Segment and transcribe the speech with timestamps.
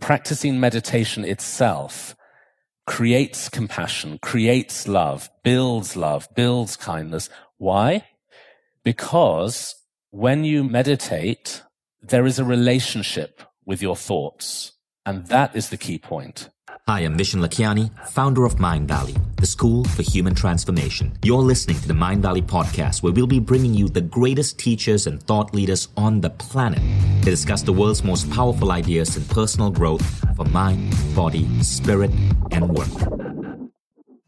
[0.00, 2.16] practicing meditation itself
[2.86, 7.28] creates compassion, creates love, builds love, builds kindness.
[7.58, 8.06] Why?
[8.82, 9.74] Because
[10.10, 11.62] when you meditate,
[12.00, 14.72] there is a relationship with your thoughts.
[15.04, 16.48] And that is the key point.
[16.88, 21.12] Hi, I'm Vishen Lakhiani, founder of Mindvalley, the school for human transformation.
[21.22, 25.22] You're listening to the Mindvalley podcast, where we'll be bringing you the greatest teachers and
[25.22, 26.78] thought leaders on the planet
[27.22, 30.02] to discuss the world's most powerful ideas in personal growth
[30.34, 32.10] for mind, body, spirit,
[32.52, 32.88] and work.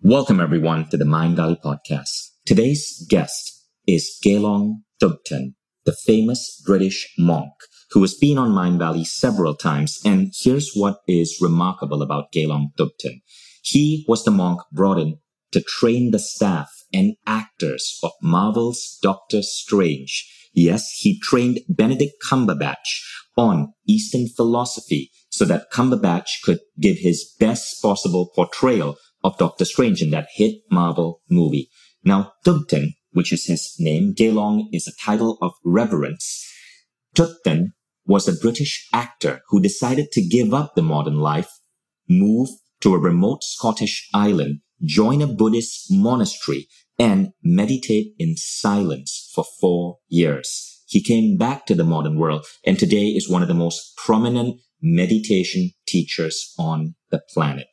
[0.02, 2.29] Welcome, everyone, to the Mindvalley podcast.
[2.45, 5.54] Today's guest is Gelong Thubten,
[5.87, 7.54] the famous British monk
[7.92, 10.00] who has been on Mindvalley several times.
[10.04, 13.22] And here's what is remarkable about Gelong Thubten.
[13.62, 15.18] He was the monk brought in
[15.52, 20.28] to train the staff and actors of Marvel's Doctor Strange.
[20.52, 23.02] Yes, he trained Benedict Cumberbatch
[23.36, 30.02] on Eastern philosophy so that Cumberbatch could give his best possible portrayal of Doctor Strange
[30.02, 31.68] in that hit Marvel movie.
[32.04, 36.46] Now, Thubten, which is his name, Gelong is a title of reverence.
[37.15, 37.72] Thubten
[38.10, 41.48] was a British actor who decided to give up the modern life,
[42.08, 42.48] move
[42.80, 46.66] to a remote Scottish island, join a Buddhist monastery,
[46.98, 50.82] and meditate in silence for four years.
[50.88, 54.60] He came back to the modern world and today is one of the most prominent
[54.82, 57.68] meditation teachers on the planet.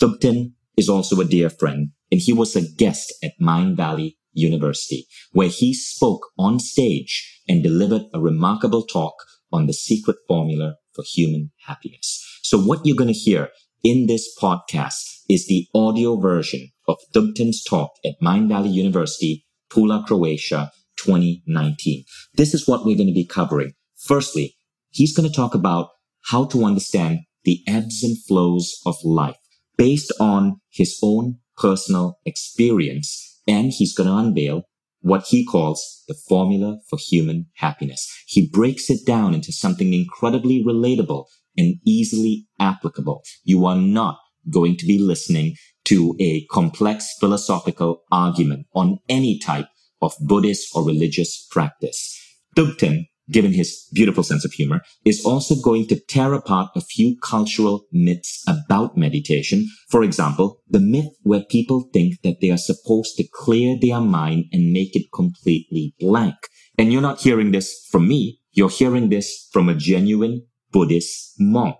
[0.00, 5.48] Thubten is also a dear friend and he was a guest at Mindvalley University where
[5.48, 9.14] he spoke on stage and delivered a remarkable talk
[9.54, 12.20] on the secret formula for human happiness.
[12.42, 13.50] So what you're going to hear
[13.84, 20.70] in this podcast is the audio version of Thubten's talk at Mindvalley University, Pula, Croatia,
[20.96, 22.04] 2019.
[22.34, 23.72] This is what we're going to be covering.
[23.96, 24.56] Firstly,
[24.90, 25.88] he's going to talk about
[26.26, 29.36] how to understand the ebbs and flows of life
[29.76, 33.40] based on his own personal experience.
[33.46, 34.62] And he's going to unveil
[35.04, 38.10] what he calls the formula for human happiness.
[38.26, 41.26] He breaks it down into something incredibly relatable
[41.58, 43.22] and easily applicable.
[43.44, 44.16] You are not
[44.50, 49.66] going to be listening to a complex philosophical argument on any type
[50.00, 52.18] of Buddhist or religious practice.
[52.56, 57.16] Thubten given his beautiful sense of humor, is also going to tear apart a few
[57.22, 59.66] cultural myths about meditation.
[59.90, 64.46] For example, the myth where people think that they are supposed to clear their mind
[64.52, 66.34] and make it completely blank.
[66.78, 68.40] And you're not hearing this from me.
[68.52, 71.76] You're hearing this from a genuine Buddhist monk.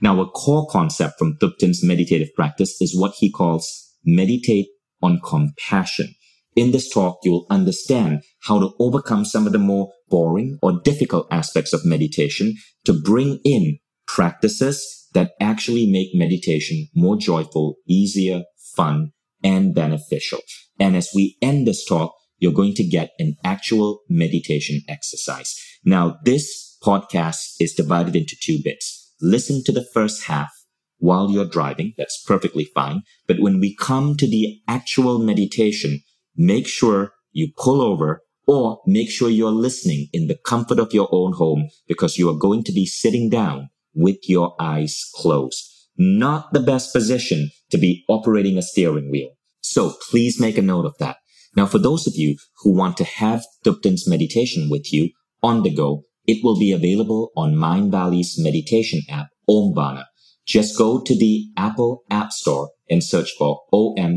[0.00, 4.68] Now, a core concept from Thubten's meditative practice is what he calls meditate
[5.02, 6.14] on compassion.
[6.56, 11.26] In this talk, you'll understand how to overcome some of the more boring or difficult
[11.30, 12.54] aspects of meditation
[12.84, 20.40] to bring in practices that actually make meditation more joyful, easier, fun, and beneficial.
[20.78, 25.54] And as we end this talk, you're going to get an actual meditation exercise.
[25.84, 29.14] Now, this podcast is divided into two bits.
[29.20, 30.50] Listen to the first half
[30.98, 31.94] while you're driving.
[31.98, 33.02] That's perfectly fine.
[33.26, 36.00] But when we come to the actual meditation,
[36.36, 41.08] make sure you pull over or make sure you're listening in the comfort of your
[41.12, 45.62] own home because you are going to be sitting down with your eyes closed.
[45.98, 49.30] Not the best position to be operating a steering wheel.
[49.60, 51.18] So please make a note of that.
[51.56, 55.10] Now, for those of you who want to have Thubten's meditation with you
[55.42, 60.04] on the go, it will be available on Mindvalley's meditation app, Omvana.
[60.46, 64.14] Just go to the Apple App Store and search for O-M-V-A-N-A.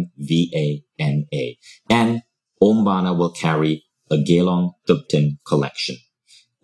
[1.89, 2.21] And
[2.61, 5.95] Omvana will carry a Gelong Thubten collection.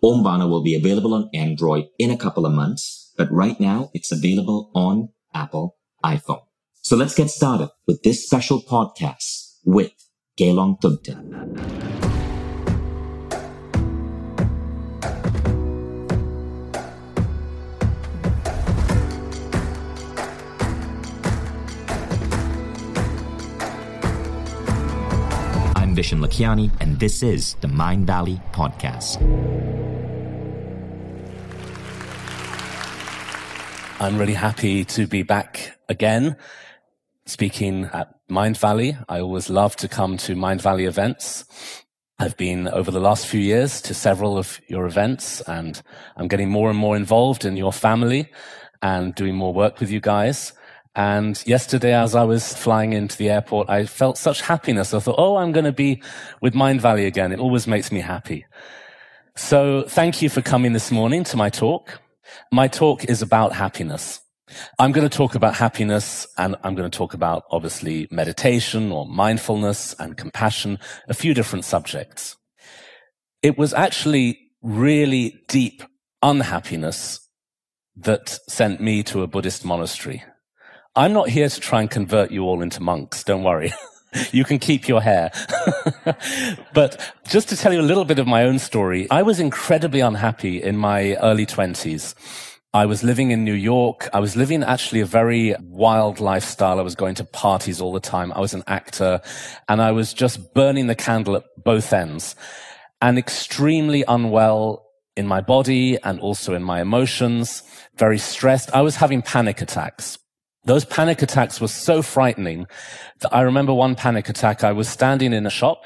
[0.04, 4.12] Omvana will be available on Android in a couple of months, but right now it's
[4.12, 6.42] available on Apple iPhone.
[6.82, 9.92] So let's get started with this special podcast with
[10.38, 11.97] Gelong Thubten.
[25.98, 29.20] Vishen and this is the Mindvalley Podcast.
[33.98, 36.36] I'm really happy to be back again
[37.26, 39.04] speaking at Mindvalley.
[39.08, 41.44] I always love to come to Mindvalley events.
[42.20, 45.82] I've been over the last few years to several of your events and
[46.16, 48.30] I'm getting more and more involved in your family
[48.80, 50.52] and doing more work with you guys.
[50.98, 54.92] And yesterday, as I was flying into the airport, I felt such happiness.
[54.92, 56.02] I thought, oh, I'm going to be
[56.42, 57.30] with Mindvalley again.
[57.30, 58.44] It always makes me happy.
[59.36, 62.00] So thank you for coming this morning to my talk.
[62.50, 64.20] My talk is about happiness.
[64.80, 69.06] I'm going to talk about happiness and I'm going to talk about obviously meditation or
[69.06, 72.36] mindfulness and compassion, a few different subjects.
[73.40, 75.84] It was actually really deep
[76.22, 77.20] unhappiness
[77.94, 80.24] that sent me to a Buddhist monastery.
[80.96, 83.22] I'm not here to try and convert you all into monks.
[83.22, 83.72] Don't worry.
[84.32, 85.30] you can keep your hair.
[86.74, 90.00] but just to tell you a little bit of my own story, I was incredibly
[90.00, 92.14] unhappy in my early twenties.
[92.74, 94.10] I was living in New York.
[94.12, 96.78] I was living actually a very wild lifestyle.
[96.78, 98.30] I was going to parties all the time.
[98.32, 99.22] I was an actor
[99.68, 102.36] and I was just burning the candle at both ends
[103.00, 104.86] and extremely unwell
[105.16, 107.62] in my body and also in my emotions,
[107.96, 108.72] very stressed.
[108.74, 110.18] I was having panic attacks.
[110.64, 112.66] Those panic attacks were so frightening
[113.20, 114.64] that I remember one panic attack.
[114.64, 115.84] I was standing in a shop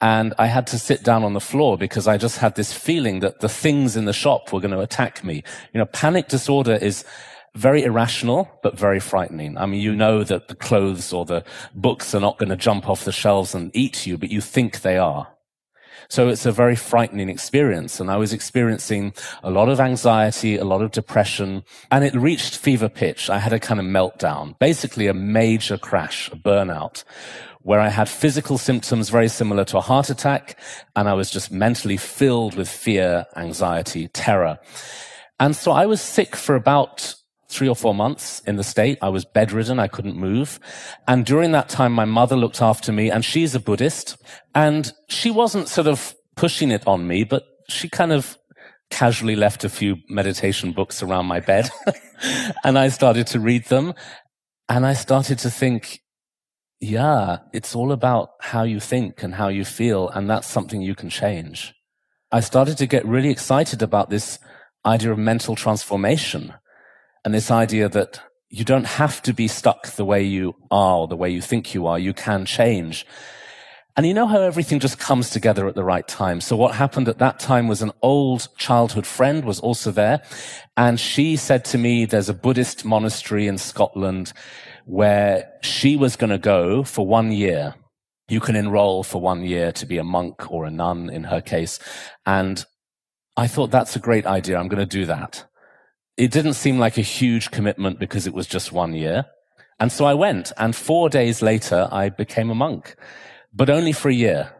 [0.00, 3.20] and I had to sit down on the floor because I just had this feeling
[3.20, 5.42] that the things in the shop were going to attack me.
[5.72, 7.04] You know, panic disorder is
[7.54, 9.56] very irrational, but very frightening.
[9.56, 11.44] I mean, you know that the clothes or the
[11.74, 14.80] books are not going to jump off the shelves and eat you, but you think
[14.80, 15.33] they are.
[16.08, 18.00] So it's a very frightening experience.
[18.00, 19.12] And I was experiencing
[19.42, 23.30] a lot of anxiety, a lot of depression, and it reached fever pitch.
[23.30, 27.04] I had a kind of meltdown, basically a major crash, a burnout,
[27.62, 30.58] where I had physical symptoms very similar to a heart attack.
[30.94, 34.58] And I was just mentally filled with fear, anxiety, terror.
[35.40, 37.14] And so I was sick for about
[37.54, 38.98] three or four months in the state.
[39.00, 39.78] I was bedridden.
[39.78, 40.58] I couldn't move.
[41.06, 44.16] And during that time, my mother looked after me and she's a Buddhist
[44.54, 48.36] and she wasn't sort of pushing it on me, but she kind of
[48.90, 51.70] casually left a few meditation books around my bed
[52.64, 53.94] and I started to read them
[54.68, 56.00] and I started to think,
[56.80, 60.08] yeah, it's all about how you think and how you feel.
[60.08, 61.72] And that's something you can change.
[62.32, 64.38] I started to get really excited about this
[64.84, 66.52] idea of mental transformation
[67.24, 71.08] and this idea that you don't have to be stuck the way you are or
[71.08, 71.98] the way you think you are.
[71.98, 73.06] You can change.
[73.96, 76.40] And you know how everything just comes together at the right time.
[76.40, 80.22] So what happened at that time was an old childhood friend was also there.
[80.76, 84.32] And she said to me, there's a Buddhist monastery in Scotland
[84.84, 87.74] where she was going to go for one year.
[88.28, 91.40] You can enroll for one year to be a monk or a nun in her
[91.40, 91.78] case.
[92.26, 92.64] And
[93.36, 94.58] I thought that's a great idea.
[94.58, 95.44] I'm going to do that
[96.16, 99.26] it didn't seem like a huge commitment because it was just one year.
[99.80, 102.96] And so I went and four days later I became a monk,
[103.52, 104.52] but only for a year.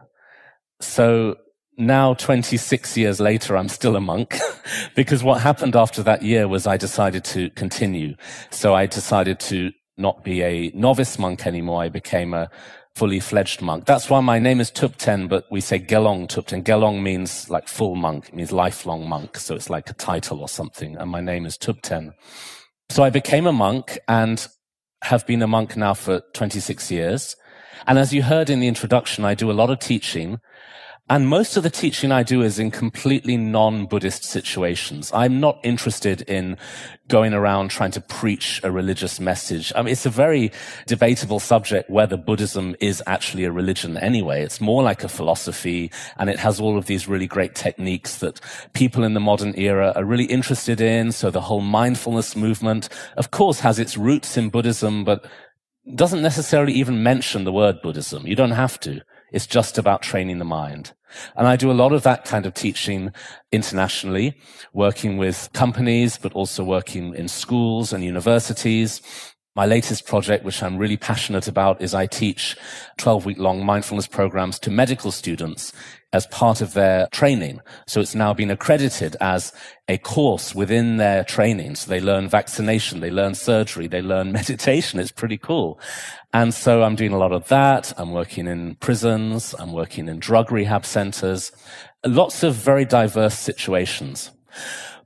[0.81, 1.37] So
[1.77, 4.37] now 26 years later, I'm still a monk
[4.95, 8.15] because what happened after that year was I decided to continue.
[8.49, 11.81] So I decided to not be a novice monk anymore.
[11.81, 12.49] I became a
[12.95, 13.85] fully fledged monk.
[13.85, 16.63] That's why my name is Thubten, but we say Gelong Thubten.
[16.63, 18.29] Gelong means like full monk.
[18.29, 19.37] It means lifelong monk.
[19.37, 20.95] So it's like a title or something.
[20.95, 22.13] And my name is Thubten.
[22.89, 24.47] So I became a monk and
[25.03, 27.35] have been a monk now for 26 years.
[27.85, 30.39] And as you heard in the introduction, I do a lot of teaching.
[31.07, 35.11] And most of the teaching I do is in completely non-Buddhist situations.
[35.13, 36.57] I'm not interested in
[37.07, 39.71] going around trying to preach a religious message.
[39.75, 40.51] I mean, it's a very
[40.87, 44.41] debatable subject whether Buddhism is actually a religion anyway.
[44.41, 48.41] It's more like a philosophy and it has all of these really great techniques that
[48.73, 51.11] people in the modern era are really interested in.
[51.11, 55.23] So the whole mindfulness movement, of course, has its roots in Buddhism, but
[55.93, 58.25] doesn't necessarily even mention the word Buddhism.
[58.25, 59.01] You don't have to.
[59.31, 60.93] It's just about training the mind.
[61.35, 63.11] And I do a lot of that kind of teaching
[63.51, 64.37] internationally,
[64.73, 69.01] working with companies, but also working in schools and universities.
[69.57, 72.57] My latest project, which I'm really passionate about, is I teach
[72.97, 75.71] 12 week long mindfulness programs to medical students
[76.11, 77.61] as part of their training.
[77.87, 79.53] So it's now been accredited as
[79.87, 81.75] a course within their training.
[81.75, 84.99] So they learn vaccination, they learn surgery, they learn meditation.
[84.99, 85.79] It's pretty cool.
[86.33, 87.93] And so I'm doing a lot of that.
[87.97, 89.55] I'm working in prisons.
[89.57, 91.53] I'm working in drug rehab centers.
[92.05, 94.31] Lots of very diverse situations.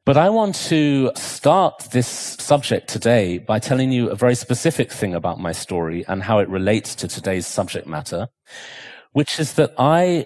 [0.10, 5.14] But I want to start this subject today by telling you a very specific thing
[5.14, 8.30] about my story and how it relates to today's subject matter,
[9.12, 10.26] which is that I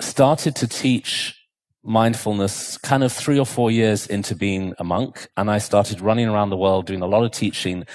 [0.00, 1.34] started to teach
[1.82, 5.26] mindfulness kind of three or four years into being a monk.
[5.36, 7.86] And I started running around the world doing a lot of teaching.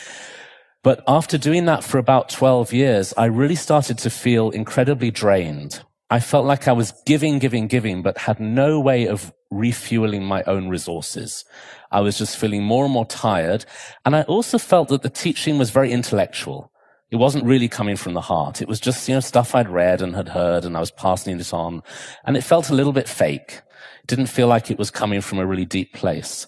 [0.83, 5.83] But after doing that for about 12 years, I really started to feel incredibly drained.
[6.09, 10.43] I felt like I was giving, giving, giving, but had no way of refueling my
[10.43, 11.45] own resources.
[11.91, 13.65] I was just feeling more and more tired.
[14.05, 16.71] And I also felt that the teaching was very intellectual.
[17.11, 18.61] It wasn't really coming from the heart.
[18.61, 21.39] It was just, you know, stuff I'd read and had heard and I was passing
[21.39, 21.83] it on.
[22.25, 23.61] And it felt a little bit fake.
[24.01, 26.47] It didn't feel like it was coming from a really deep place.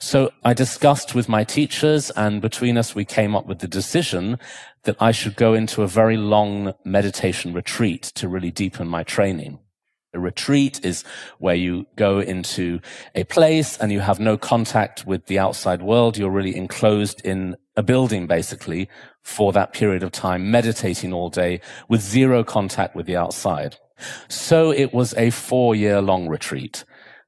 [0.00, 4.38] So I discussed with my teachers and between us, we came up with the decision
[4.84, 9.58] that I should go into a very long meditation retreat to really deepen my training.
[10.12, 11.04] A retreat is
[11.38, 12.80] where you go into
[13.14, 16.18] a place and you have no contact with the outside world.
[16.18, 18.88] You're really enclosed in a building, basically,
[19.22, 23.76] for that period of time, meditating all day with zero contact with the outside.
[24.28, 26.84] So it was a four year long retreat,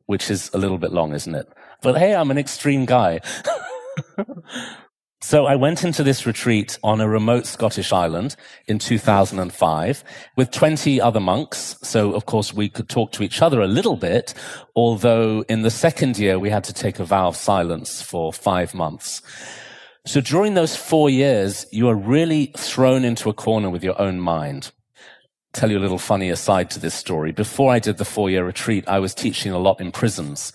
[0.07, 1.47] which is a little bit long, isn't it?
[1.83, 3.21] But hey, I'm an extreme guy.
[5.23, 8.35] So I went into this retreat on a remote Scottish island
[8.67, 10.05] in 2005
[10.37, 11.77] with 20 other monks.
[11.81, 14.35] So of course we could talk to each other a little bit,
[14.75, 18.75] although in the second year we had to take a vow of silence for five
[18.75, 19.23] months.
[20.05, 24.19] So during those four years, you are really thrown into a corner with your own
[24.19, 24.73] mind
[25.53, 27.31] tell you a little funny aside to this story.
[27.31, 30.53] Before I did the four year retreat, I was teaching a lot in prisons.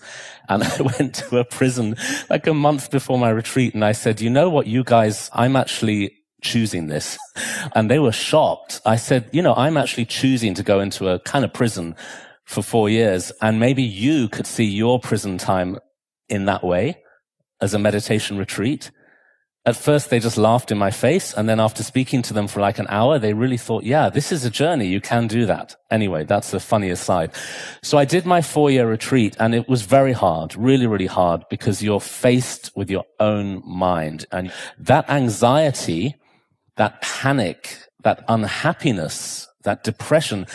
[0.48, 1.96] And I went to a prison
[2.30, 5.56] like a month before my retreat and I said, you know what, you guys, I'm
[5.56, 6.12] actually
[6.42, 7.18] choosing this.
[7.74, 8.80] And they were shocked.
[8.86, 11.94] I said, you know, I'm actually choosing to go into a kind of prison
[12.44, 13.30] for four years.
[13.42, 15.78] And maybe you could see your prison time
[16.28, 17.02] in that way
[17.60, 18.90] as a meditation retreat.
[19.66, 21.34] At first, they just laughed in my face.
[21.34, 24.32] And then after speaking to them for like an hour, they really thought, yeah, this
[24.32, 24.86] is a journey.
[24.86, 25.76] You can do that.
[25.90, 27.32] Anyway, that's the funny aside.
[27.82, 31.44] So I did my four year retreat and it was very hard, really, really hard
[31.50, 36.16] because you're faced with your own mind and that anxiety,
[36.76, 40.46] that panic, that unhappiness, that depression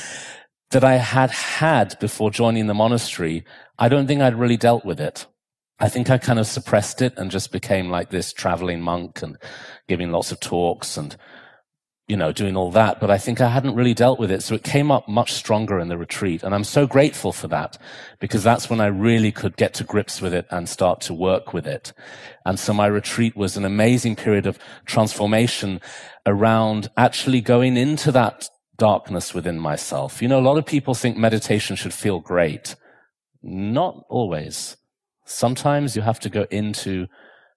[0.72, 3.46] that I had had before joining the monastery,
[3.78, 5.28] I don't think I'd really dealt with it.
[5.80, 9.38] I think I kind of suppressed it and just became like this traveling monk and
[9.88, 11.16] giving lots of talks and,
[12.08, 13.00] you know, doing all that.
[13.00, 14.44] But I think I hadn't really dealt with it.
[14.44, 16.44] So it came up much stronger in the retreat.
[16.44, 17.78] And I'm so grateful for that
[18.20, 21.54] because that's when I really could get to grips with it and start to work
[21.54, 21.92] with it.
[22.46, 25.82] And so my retreat was an amazing period of transformation
[26.26, 30.22] around actually going into that darkness within myself.
[30.22, 32.76] You know, a lot of people think meditation should feel great.
[33.42, 34.78] Not always.
[35.26, 37.08] Sometimes you have to go into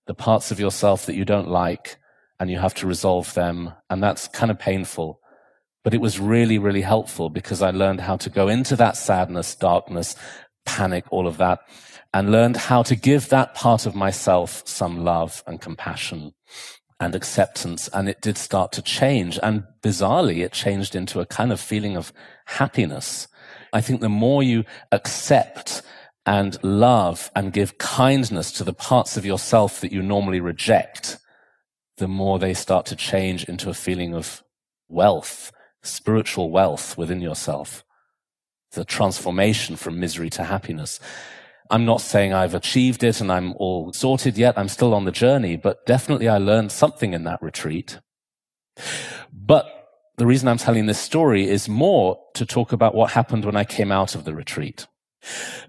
[0.07, 1.97] the parts of yourself that you don't like
[2.39, 3.73] and you have to resolve them.
[3.91, 5.21] And that's kind of painful.
[5.83, 9.55] But it was really, really helpful because I learned how to go into that sadness,
[9.55, 10.17] darkness,
[10.65, 11.61] panic, all of that,
[12.13, 16.35] and learned how to give that part of myself some love and compassion
[16.99, 17.89] and acceptance.
[17.89, 19.39] And it did start to change.
[19.43, 22.13] And bizarrely, it changed into a kind of feeling of
[22.47, 23.29] happiness.
[23.73, 25.83] I think the more you accept
[26.27, 31.19] and love and give kindness to the parts of yourself that you normally reject,
[31.99, 34.43] the more they start to change into a feeling of
[34.89, 35.53] wealth,
[35.83, 37.85] spiritual wealth within yourself.
[38.73, 40.99] The transformation from misery to happiness.
[41.71, 44.59] I'm not saying I've achieved it and I'm all sorted yet.
[44.59, 48.01] I'm still on the journey, but definitely I learned something in that retreat.
[49.33, 49.67] But
[50.17, 53.65] the reason I'm telling this story is more to talk about what happened when I
[53.65, 54.87] came out of the retreat.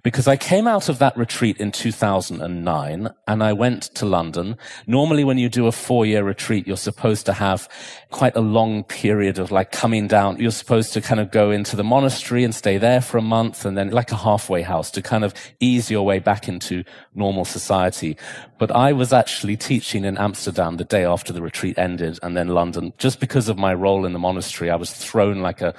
[0.03, 4.57] Because I came out of that retreat in 2009 and I went to London.
[4.85, 7.67] Normally when you do a four year retreat, you're supposed to have
[8.11, 10.39] quite a long period of like coming down.
[10.39, 13.65] You're supposed to kind of go into the monastery and stay there for a month
[13.65, 16.83] and then like a halfway house to kind of ease your way back into
[17.15, 18.17] normal society.
[18.59, 22.47] But I was actually teaching in Amsterdam the day after the retreat ended and then
[22.47, 22.93] London.
[22.97, 25.75] Just because of my role in the monastery, I was thrown like a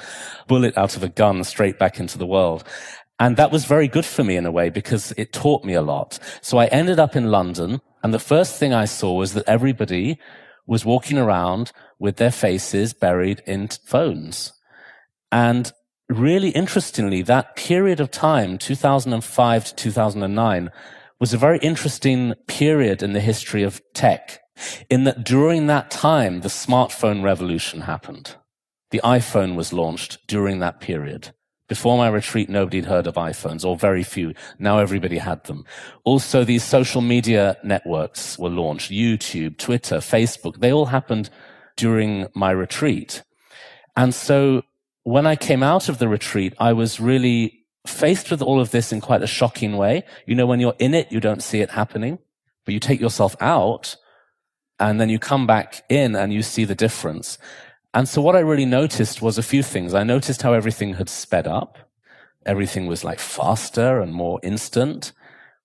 [0.46, 2.64] bullet out of a gun straight back into the world.
[3.20, 5.82] And that was very good for me in a way because it taught me a
[5.82, 6.18] lot.
[6.40, 10.18] So I ended up in London and the first thing I saw was that everybody
[10.66, 14.52] was walking around with their faces buried in phones.
[15.32, 15.72] And
[16.08, 20.70] really interestingly, that period of time, 2005 to 2009,
[21.18, 24.40] was a very interesting period in the history of tech
[24.90, 28.36] in that during that time, the smartphone revolution happened.
[28.90, 31.32] The iPhone was launched during that period.
[31.68, 34.32] Before my retreat, nobody had heard of iPhones, or very few.
[34.58, 35.64] Now everybody had them.
[36.04, 38.90] Also, these social media networks were launched.
[38.90, 40.60] YouTube, Twitter, Facebook.
[40.60, 41.28] They all happened
[41.76, 43.22] during my retreat.
[43.96, 44.62] And so
[45.04, 48.92] when I came out of the retreat, I was really faced with all of this
[48.92, 50.04] in quite a shocking way.
[50.26, 52.18] You know, when you're in it, you don't see it happening,
[52.64, 53.96] but you take yourself out
[54.78, 57.38] and then you come back in and you see the difference.
[57.94, 59.94] And so what I really noticed was a few things.
[59.94, 61.78] I noticed how everything had sped up.
[62.46, 65.12] Everything was like faster and more instant,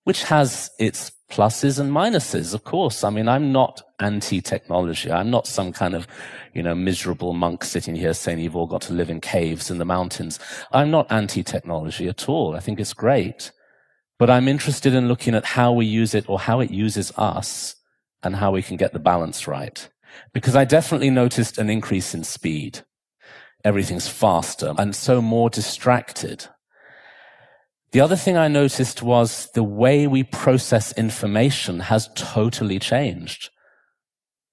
[0.06, 3.04] which has its pluses and minuses, of course.
[3.04, 5.12] I mean, I'm not anti-technology.
[5.12, 6.08] I'm not some kind of,
[6.54, 9.78] you know, miserable monk sitting here saying you've all got to live in caves in
[9.78, 10.40] the mountains.
[10.72, 12.56] I'm not anti-technology at all.
[12.56, 13.52] I think it's great.
[14.20, 17.76] but I'm interested in looking at how we use it or how it uses us
[18.22, 19.90] and how we can get the balance right.
[20.34, 22.82] Because I definitely noticed an increase in speed.
[23.64, 26.48] Everything's faster and so more distracted.
[27.92, 33.52] The other thing I noticed was the way we process information has totally changed.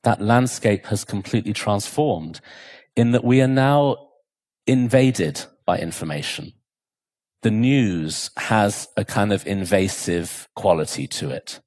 [0.02, 2.40] That landscape has completely transformed
[2.97, 3.97] in that we are now
[4.67, 6.52] invaded by information.
[7.43, 11.61] The news has a kind of invasive quality to it.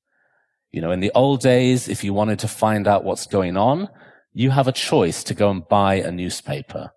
[0.73, 3.89] You know, in the old days, if you wanted to find out what's going on,
[4.33, 6.91] you have a choice to go and buy a newspaper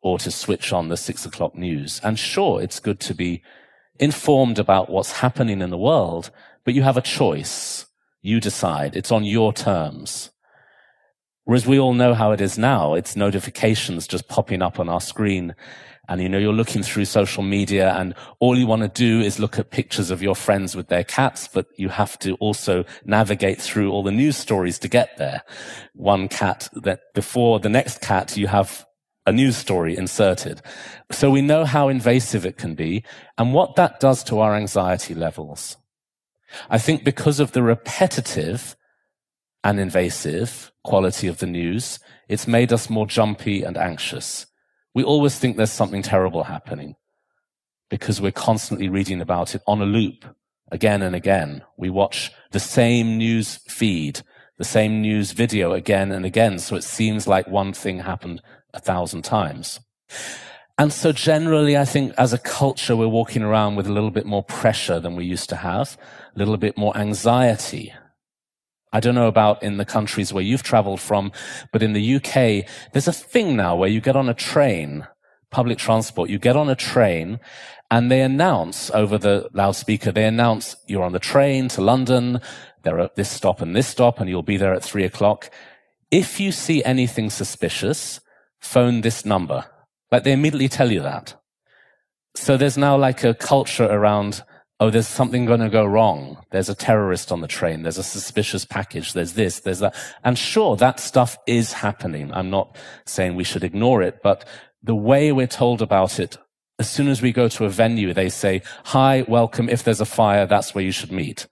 [0.00, 2.00] or to switch on the six o'clock news.
[2.02, 3.42] And sure, it's good to be
[4.00, 6.30] informed about what's happening in the world,
[6.64, 7.84] but you have a choice.
[8.22, 8.96] You decide.
[8.96, 10.30] It's on your terms.
[11.44, 12.94] Whereas we all know how it is now.
[12.94, 15.54] It's notifications just popping up on our screen.
[16.08, 19.38] And you know, you're looking through social media and all you want to do is
[19.38, 23.60] look at pictures of your friends with their cats, but you have to also navigate
[23.60, 25.42] through all the news stories to get there.
[25.92, 28.86] One cat that before the next cat, you have
[29.26, 30.62] a news story inserted.
[31.12, 33.04] So we know how invasive it can be
[33.36, 35.76] and what that does to our anxiety levels.
[36.70, 38.74] I think because of the repetitive
[39.62, 41.98] and invasive quality of the news,
[42.28, 44.46] it's made us more jumpy and anxious.
[44.98, 46.96] We always think there's something terrible happening
[47.88, 50.24] because we're constantly reading about it on a loop
[50.72, 51.62] again and again.
[51.76, 54.22] We watch the same news feed,
[54.56, 56.58] the same news video again and again.
[56.58, 58.42] So it seems like one thing happened
[58.74, 59.78] a thousand times.
[60.76, 64.26] And so generally, I think as a culture, we're walking around with a little bit
[64.26, 65.96] more pressure than we used to have,
[66.34, 67.92] a little bit more anxiety.
[68.92, 71.32] I don't know about in the countries where you've traveled from,
[71.72, 75.06] but in the UK, there's a thing now where you get on a train,
[75.50, 77.40] public transport, you get on a train
[77.90, 82.40] and they announce over the loudspeaker, they announce you're on the train to London,
[82.82, 85.50] they're at this stop and this stop and you'll be there at three o'clock.
[86.10, 88.20] If you see anything suspicious,
[88.60, 89.64] phone this number.
[90.10, 91.34] Like they immediately tell you that.
[92.34, 94.42] So there's now like a culture around,
[94.80, 96.38] oh, there's something going to go wrong.
[96.50, 97.82] There's a terrorist on the train.
[97.82, 99.12] There's a suspicious package.
[99.12, 99.94] There's this, there's that.
[100.22, 102.32] And sure, that stuff is happening.
[102.32, 104.46] I'm not saying we should ignore it, but
[104.82, 106.38] the way we're told about it,
[106.78, 109.68] as soon as we go to a venue, they say, hi, welcome.
[109.68, 111.48] If there's a fire, that's where you should meet.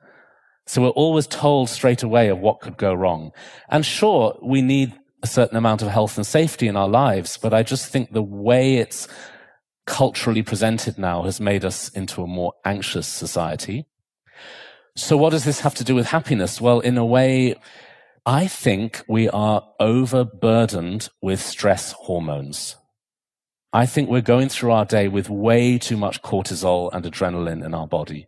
[0.67, 3.33] So we're always told straight away of what could go wrong.
[3.69, 7.53] And sure, we need a certain amount of health and safety in our lives, but
[7.53, 9.09] I just think the way it's
[9.87, 13.87] culturally presented now has made us into a more anxious society.
[14.97, 16.61] So what does this have to do with happiness?
[16.61, 17.55] Well, in a way,
[18.25, 22.77] I think we are overburdened with stress hormones.
[23.73, 27.75] I think we're going through our day with way too much cortisol and adrenaline in
[27.75, 28.27] our body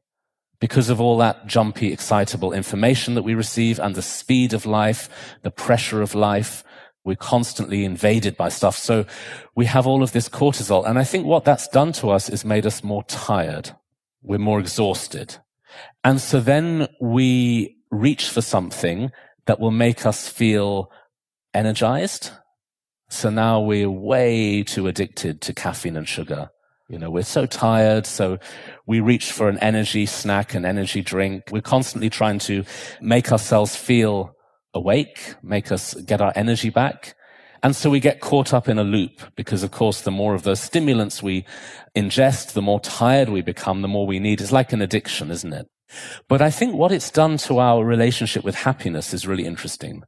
[0.60, 5.08] because of all that jumpy, excitable information that we receive and the speed of life,
[5.42, 6.64] the pressure of life.
[7.08, 8.76] We're constantly invaded by stuff.
[8.76, 9.06] So
[9.54, 10.86] we have all of this cortisol.
[10.86, 13.70] And I think what that's done to us is made us more tired.
[14.22, 15.36] We're more exhausted.
[16.04, 19.10] And so then we reach for something
[19.46, 20.92] that will make us feel
[21.54, 22.32] energized.
[23.08, 26.50] So now we're way too addicted to caffeine and sugar.
[26.90, 28.04] You know, we're so tired.
[28.04, 28.38] So
[28.84, 31.44] we reach for an energy snack, an energy drink.
[31.50, 32.64] We're constantly trying to
[33.00, 34.36] make ourselves feel
[34.74, 37.14] awake, make us get our energy back.
[37.62, 40.44] And so we get caught up in a loop because, of course, the more of
[40.44, 41.44] those stimulants we
[41.96, 44.40] ingest, the more tired we become, the more we need.
[44.40, 45.66] It's like an addiction, isn't it?
[46.28, 50.02] But I think what it's done to our relationship with happiness is really interesting.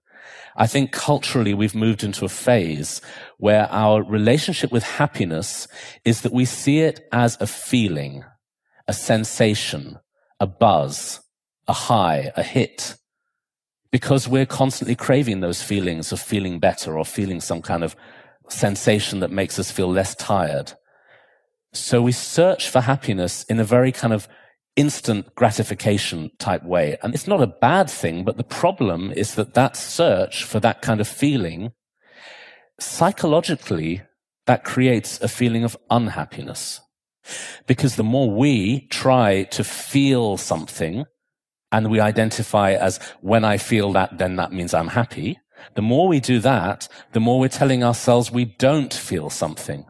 [0.56, 3.00] I think culturally we've moved into a phase
[3.38, 5.66] where our relationship with happiness
[6.04, 8.24] is that we see it as a feeling,
[8.86, 9.98] a sensation,
[10.38, 11.20] a buzz,
[11.66, 12.96] a high, a hit
[13.92, 17.96] because we're constantly craving those feelings of feeling better or feeling some kind of
[18.48, 20.72] sensation that makes us feel less tired.
[21.72, 24.28] So we search for happiness in a very kind of
[24.76, 26.96] instant gratification type way.
[27.02, 30.82] And it's not a bad thing, but the problem is that that search for that
[30.82, 31.72] kind of feeling,
[32.78, 34.02] psychologically,
[34.46, 36.80] that creates a feeling of unhappiness.
[37.66, 41.04] Because the more we try to feel something,
[41.72, 45.38] and we identify as when I feel that, then that means I'm happy.
[45.74, 49.84] The more we do that, the more we're telling ourselves we don't feel something.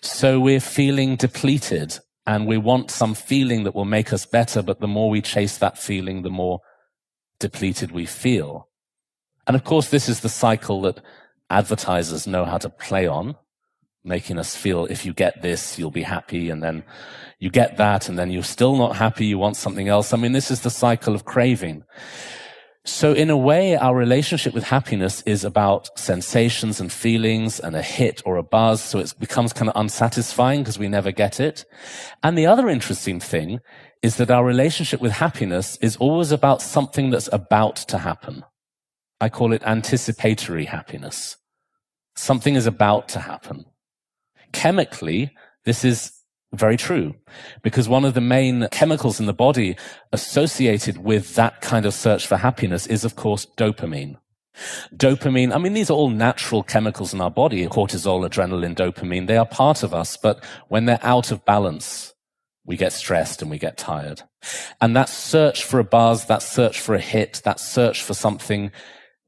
[0.00, 4.62] So we're feeling depleted and we want some feeling that will make us better.
[4.62, 6.60] But the more we chase that feeling, the more
[7.40, 8.68] depleted we feel.
[9.46, 11.00] And of course, this is the cycle that
[11.50, 13.36] advertisers know how to play on.
[14.04, 16.50] Making us feel if you get this, you'll be happy.
[16.50, 16.84] And then
[17.38, 19.26] you get that and then you're still not happy.
[19.26, 20.12] You want something else.
[20.12, 21.84] I mean, this is the cycle of craving.
[22.84, 27.82] So in a way, our relationship with happiness is about sensations and feelings and a
[27.82, 28.82] hit or a buzz.
[28.82, 31.66] So it becomes kind of unsatisfying because we never get it.
[32.22, 33.60] And the other interesting thing
[34.02, 38.44] is that our relationship with happiness is always about something that's about to happen.
[39.20, 41.36] I call it anticipatory happiness.
[42.16, 43.66] Something is about to happen.
[44.52, 45.32] Chemically,
[45.64, 46.12] this is
[46.52, 47.14] very true.
[47.62, 49.76] Because one of the main chemicals in the body
[50.12, 54.16] associated with that kind of search for happiness is, of course, dopamine.
[54.94, 57.66] Dopamine, I mean, these are all natural chemicals in our body.
[57.66, 60.16] Cortisol, adrenaline, dopamine, they are part of us.
[60.16, 62.14] But when they're out of balance,
[62.64, 64.22] we get stressed and we get tired.
[64.80, 68.72] And that search for a buzz, that search for a hit, that search for something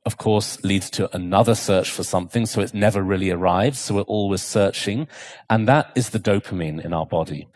[0.07, 2.47] of course, leads to another search for something.
[2.47, 3.79] So it never really arrives.
[3.79, 5.09] So we're always searching.
[5.51, 7.49] And that is the dopamine in our body.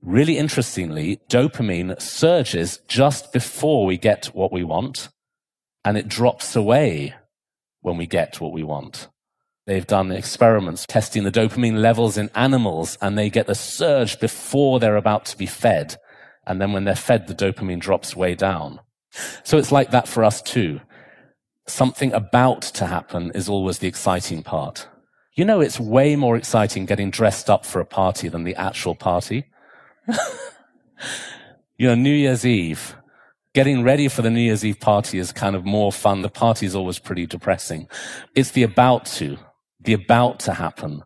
[0.00, 5.08] Really interestingly, dopamine surges just before we get what we want
[5.84, 7.14] and it drops away
[7.80, 9.08] when we get what we want.
[9.66, 14.78] They've done experiments testing the dopamine levels in animals and they get a surge before
[14.78, 15.96] they're about to be fed.
[16.46, 18.80] And then when they're fed, the dopamine drops way down.
[19.42, 20.80] So it's like that for us too
[21.68, 24.88] something about to happen is always the exciting part.
[25.34, 28.94] You know, it's way more exciting getting dressed up for a party than the actual
[28.94, 29.46] party.
[31.78, 32.96] you know, New Year's Eve,
[33.54, 36.22] getting ready for the New Year's Eve party is kind of more fun.
[36.22, 37.88] The party is always pretty depressing.
[38.34, 39.38] It's the about to,
[39.80, 41.04] the about to happen.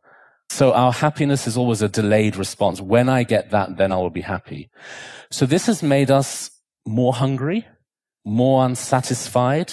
[0.49, 2.81] So our happiness is always a delayed response.
[2.81, 4.71] When I get that, then I will be happy.
[5.31, 6.51] So this has made us
[6.87, 7.67] more hungry,
[8.25, 9.73] more unsatisfied,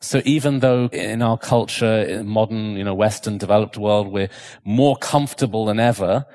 [0.00, 4.28] so even though in our culture, in modern, you know, Western developed world, we're
[4.64, 6.26] more comfortable than ever,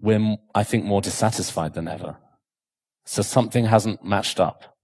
[0.00, 2.16] we're, I think, more dissatisfied than ever.
[3.04, 4.76] So something hasn't matched up.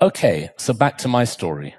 [0.00, 0.50] Okay.
[0.56, 1.74] So back to my story.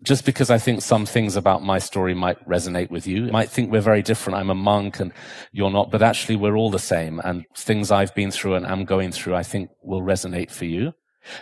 [0.00, 3.50] Just because I think some things about my story might resonate with you, you might
[3.50, 4.38] think we're very different.
[4.38, 5.12] I'm a monk and
[5.50, 7.20] you're not, but actually we're all the same.
[7.24, 10.92] And things I've been through and am going through, I think will resonate for you.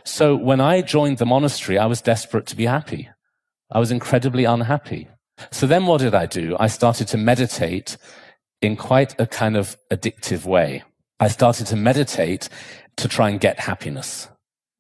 [0.05, 3.11] So when I joined the monastery, I was desperate to be happy.
[3.71, 5.09] I was incredibly unhappy.
[5.51, 6.57] So then what did I do?
[6.59, 7.97] I started to meditate
[8.63, 10.83] in quite a kind of addictive way.
[11.21, 12.49] I started to meditate
[12.97, 14.29] to try and get happiness.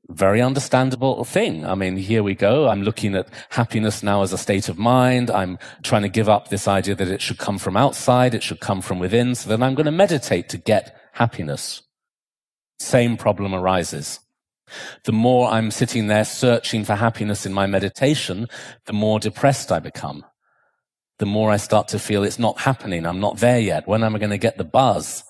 [0.09, 1.67] Very understandable thing.
[1.67, 2.69] I mean, here we go.
[2.69, 5.31] I'm looking at happiness now as a state of mind.
[5.31, 8.33] I'm trying to give up this idea that it should come from outside.
[8.33, 9.35] It should come from within.
[9.35, 11.83] So then I'm going to meditate to get happiness.
[12.79, 14.21] Same problem arises.
[15.05, 18.49] The more I'm sitting there searching for happiness in my meditation,
[18.87, 20.25] the more depressed I become.
[21.19, 23.07] The more I start to feel it's not happening.
[23.07, 23.89] I'm not there yet.
[23.89, 25.25] When am I going to get the buzz?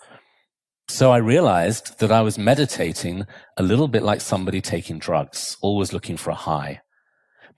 [0.88, 5.92] So I realized that I was meditating a little bit like somebody taking drugs, always
[5.92, 6.80] looking for a high.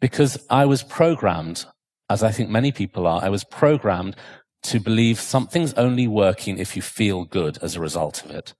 [0.01, 1.67] Because I was programmed,
[2.09, 4.17] as I think many people are, I was programmed
[4.65, 8.55] to believe something's only working if you feel good as a result of it.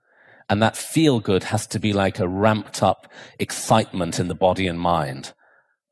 [0.49, 3.07] And that feel good has to be like a ramped up
[3.39, 5.33] excitement in the body and mind.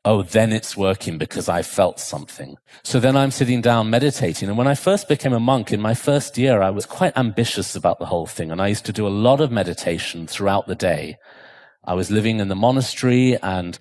[0.05, 2.57] Oh, then it's working because I felt something.
[2.85, 4.49] So then I'm sitting down meditating.
[4.49, 7.75] And when I first became a monk in my first year, I was quite ambitious
[7.75, 8.53] about the whole thing.
[8.53, 11.17] And I used to do a lot of meditation throughout the day.
[11.85, 13.79] I was living in the monastery and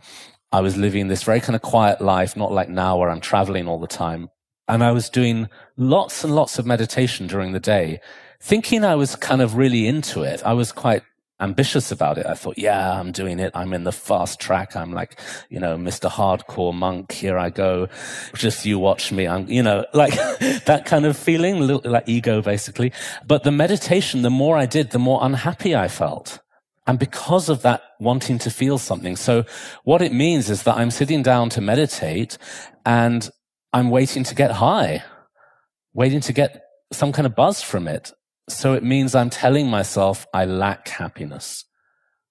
[0.51, 3.67] I was living this very kind of quiet life, not like now where I'm traveling
[3.67, 4.29] all the time.
[4.67, 8.01] And I was doing lots and lots of meditation during the day
[8.45, 10.43] thinking I was kind of really into it.
[10.45, 11.01] I was quite
[11.39, 12.27] ambitious about it.
[12.27, 13.51] I thought, yeah, I'm doing it.
[13.55, 14.75] I'm in the fast track.
[14.75, 16.11] I'm like, you know, Mr.
[16.11, 17.11] Hardcore monk.
[17.11, 17.89] Here I go.
[18.35, 19.27] Just you watch me.
[19.27, 20.13] I'm, you know, like
[20.65, 22.93] that kind of feeling, like ego basically.
[23.25, 26.37] But the meditation, the more I did, the more unhappy I felt.
[26.85, 29.15] And because of that wanting to feel something.
[29.15, 29.43] So
[29.85, 32.37] what it means is that I'm sitting down to meditate
[32.85, 33.27] and
[33.73, 35.03] I'm waiting to get high,
[35.93, 36.61] waiting to get
[36.93, 38.13] some kind of buzz from it.
[38.47, 41.65] So it means I'm telling myself I lack happiness.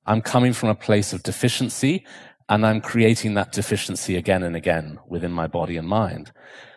[0.07, 2.05] I'm coming from a place of deficiency
[2.49, 6.31] and I'm creating that deficiency again and again within my body and mind.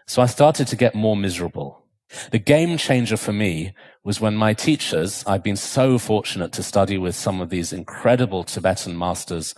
[0.08, 1.84] So I started to get more miserable.
[2.32, 3.74] The game changer for me
[4.04, 8.46] was when my teachers, I've been so fortunate to study with some of these incredible
[8.46, 9.54] Tibetan masters.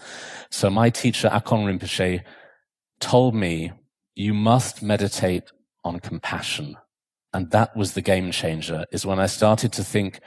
[0.49, 2.23] So my teacher, Akong Rinpoche,
[2.99, 3.71] told me,
[4.15, 5.43] you must meditate
[5.83, 6.75] on compassion.
[7.33, 10.19] And that was the game changer is when I started to think,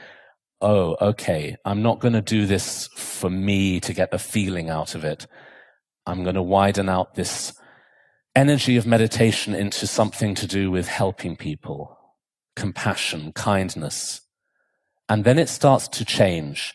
[0.60, 4.94] oh, okay, I'm not going to do this for me to get a feeling out
[4.94, 5.26] of it.
[6.06, 7.52] I'm going to widen out this
[8.34, 11.98] energy of meditation into something to do with helping people,
[12.54, 14.20] compassion, kindness.
[15.08, 16.72] And then it starts to change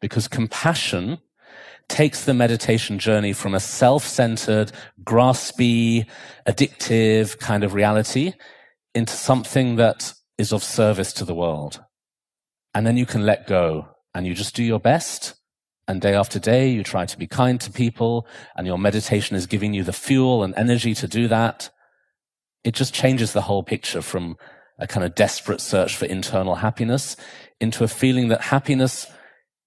[0.00, 1.18] because compassion
[1.88, 4.72] takes the meditation journey from a self-centered,
[5.04, 6.06] graspy,
[6.46, 8.32] addictive kind of reality
[8.94, 11.84] into something that is of service to the world.
[12.74, 15.34] And then you can let go and you just do your best.
[15.88, 18.26] And day after day, you try to be kind to people
[18.56, 21.70] and your meditation is giving you the fuel and energy to do that.
[22.64, 24.36] It just changes the whole picture from
[24.78, 27.16] a kind of desperate search for internal happiness
[27.60, 29.06] into a feeling that happiness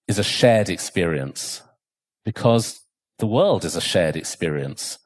[0.07, 1.61] is a shared experience
[2.23, 2.81] because
[3.19, 4.97] the world is a shared experience.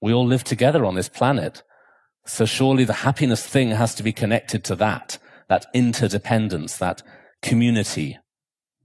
[0.00, 1.62] We all live together on this planet.
[2.26, 7.02] So surely the happiness thing has to be connected to that, that interdependence, that
[7.42, 8.18] community,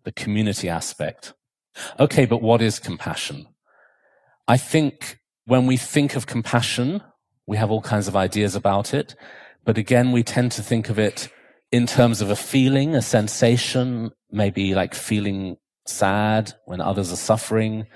[0.04, 1.34] the community aspect.
[2.00, 3.48] Okay, but what is compassion?
[4.48, 7.02] I think when we think of compassion,
[7.48, 9.16] we have all kinds of ideas about it.
[9.66, 11.30] But again, we tend to think of it
[11.72, 17.88] in terms of a feeling, a sensation, maybe like feeling sad when others are suffering,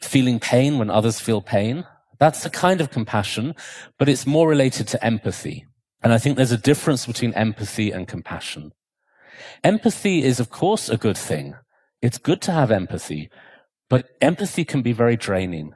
[0.00, 1.84] feeling pain when others feel pain.
[2.18, 3.54] That's a kind of compassion,
[3.98, 5.66] but it's more related to empathy.
[6.02, 8.72] And I think there's a difference between empathy and compassion.
[9.62, 11.54] Empathy is, of course, a good thing.
[12.02, 13.30] It's good to have empathy,
[13.88, 15.74] but empathy can be very draining.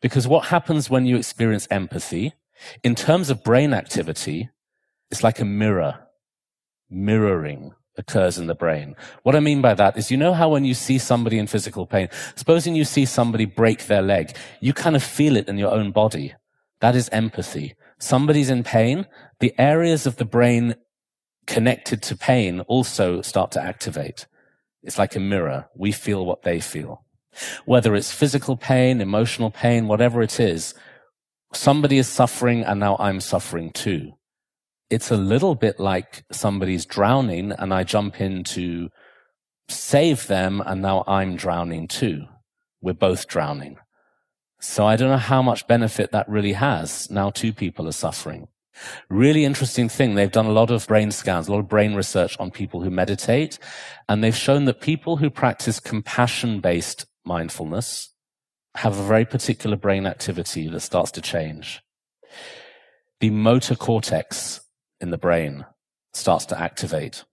[0.00, 2.34] Because what happens when you experience empathy,
[2.82, 4.50] in terms of brain activity,
[5.10, 6.00] it's like a mirror,
[6.90, 8.96] mirroring occurs in the brain.
[9.22, 11.86] What I mean by that is, you know how when you see somebody in physical
[11.86, 15.72] pain, supposing you see somebody break their leg, you kind of feel it in your
[15.72, 16.34] own body.
[16.80, 17.74] That is empathy.
[17.98, 19.06] Somebody's in pain,
[19.40, 20.74] the areas of the brain
[21.46, 24.26] connected to pain also start to activate.
[24.82, 25.68] It's like a mirror.
[25.76, 27.04] We feel what they feel.
[27.64, 30.74] Whether it's physical pain, emotional pain, whatever it is,
[31.52, 34.14] somebody is suffering and now I'm suffering too
[34.92, 38.90] it's a little bit like somebody's drowning and I jump in to
[39.66, 42.26] save them and now I'm drowning too.
[42.82, 43.78] We're both drowning.
[44.60, 47.10] So I don't know how much benefit that really has.
[47.10, 48.48] Now two people are suffering.
[49.08, 50.14] Really interesting thing.
[50.14, 52.90] They've done a lot of brain scans, a lot of brain research on people who
[52.90, 53.58] meditate.
[54.10, 58.10] And they've shown that people who practice compassion based mindfulness
[58.74, 61.82] have a very particular brain activity that starts to change.
[63.20, 64.60] The motor cortex
[65.02, 65.66] in the brain
[66.14, 67.24] starts to activate.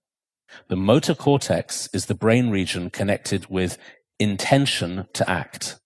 [0.67, 3.77] The motor cortex is the brain region connected with
[4.19, 5.79] intention to act.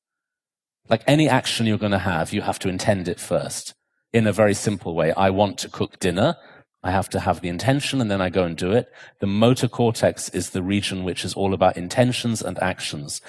[0.89, 3.73] Like any action you're going to have, you have to intend it first
[4.11, 5.11] in a very simple way.
[5.13, 6.35] I want to cook dinner.
[6.83, 8.91] I have to have the intention and then I go and do it.
[9.19, 13.21] The motor cortex is the region which is all about intentions and actions.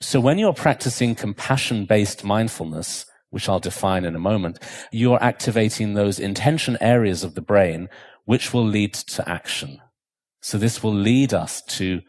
[0.00, 4.58] So when you're practicing compassion based mindfulness, which I'll define in a moment,
[4.92, 7.88] you're activating those intention areas of the brain,
[8.24, 9.80] which will lead to action.
[10.40, 12.02] So this will lead us to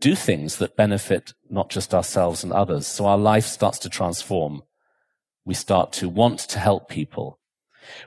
[0.00, 2.86] do things that benefit not just ourselves and others.
[2.86, 4.62] So our life starts to transform.
[5.44, 7.38] We start to want to help people.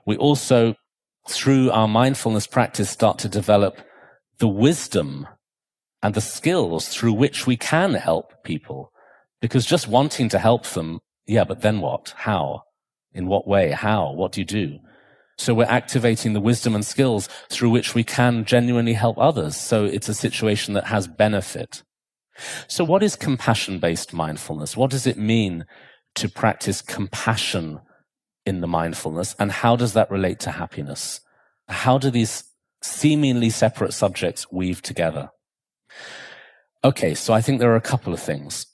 [0.06, 0.76] We also,
[1.30, 3.80] through our mindfulness practice, start to develop
[4.40, 5.28] the wisdom
[6.04, 8.92] and the skills through which we can help people.
[9.42, 12.14] Because just wanting to help them yeah, but then what?
[12.16, 12.64] How?
[13.14, 13.72] In what way?
[13.72, 14.12] How?
[14.12, 14.80] What do you do?
[15.38, 19.58] So we're activating the wisdom and skills through which we can genuinely help others.
[19.58, 21.84] So it's a situation that has benefit.
[22.68, 24.78] So what is compassion based mindfulness?
[24.78, 25.66] What does it mean
[26.16, 27.80] to practice compassion
[28.46, 29.36] in the mindfulness?
[29.40, 31.22] And how does that relate to happiness?
[31.68, 32.44] How do these
[32.82, 35.30] seemingly separate subjects weave together?
[36.84, 37.14] Okay.
[37.14, 38.68] So I think there are a couple of things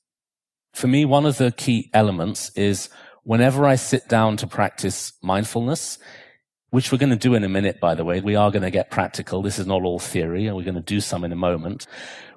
[0.74, 2.90] for me, one of the key elements is
[3.24, 6.00] whenever I sit down to practice mindfulness,
[6.70, 8.72] which we're going to do in a minute, by the way, we are going to
[8.72, 9.42] get practical.
[9.42, 11.86] This is not all theory and we're going to do some in a moment.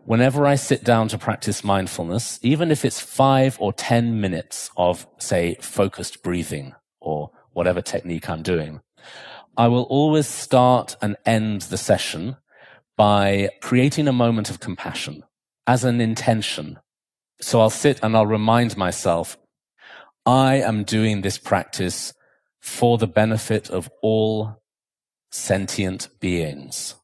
[0.05, 5.07] Whenever I sit down to practice mindfulness, even if it's five or 10 minutes of,
[5.19, 8.81] say, focused breathing or whatever technique I'm doing,
[9.57, 12.37] I will always start and end the session
[12.97, 15.23] by creating a moment of compassion
[15.67, 16.79] as an intention
[17.41, 19.37] so I'll sit and I'll remind myself,
[20.27, 22.15] I am doing this practice
[22.61, 24.63] for the benefit of all
[25.31, 26.95] sentient beings.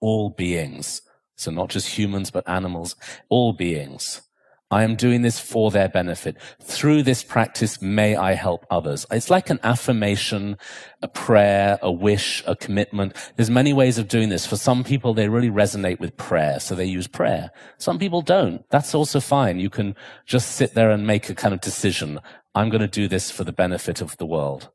[0.00, 1.02] All beings.
[1.36, 2.96] So not just humans, but animals,
[3.28, 4.22] all beings.
[4.70, 6.36] I am doing this for their benefit.
[6.60, 9.06] Through this practice, may I help others.
[9.12, 10.58] It's like an affirmation,
[11.02, 13.14] a prayer, a wish, a commitment.
[13.36, 14.44] There's many ways of doing this.
[14.44, 17.52] For some people, they really resonate with prayer, so they use prayer.
[17.78, 18.68] Some people don't.
[18.70, 19.60] That's also fine.
[19.60, 19.94] You can
[20.26, 22.18] just sit there and make a kind of decision.
[22.54, 24.70] I'm going to do this for the benefit of the world.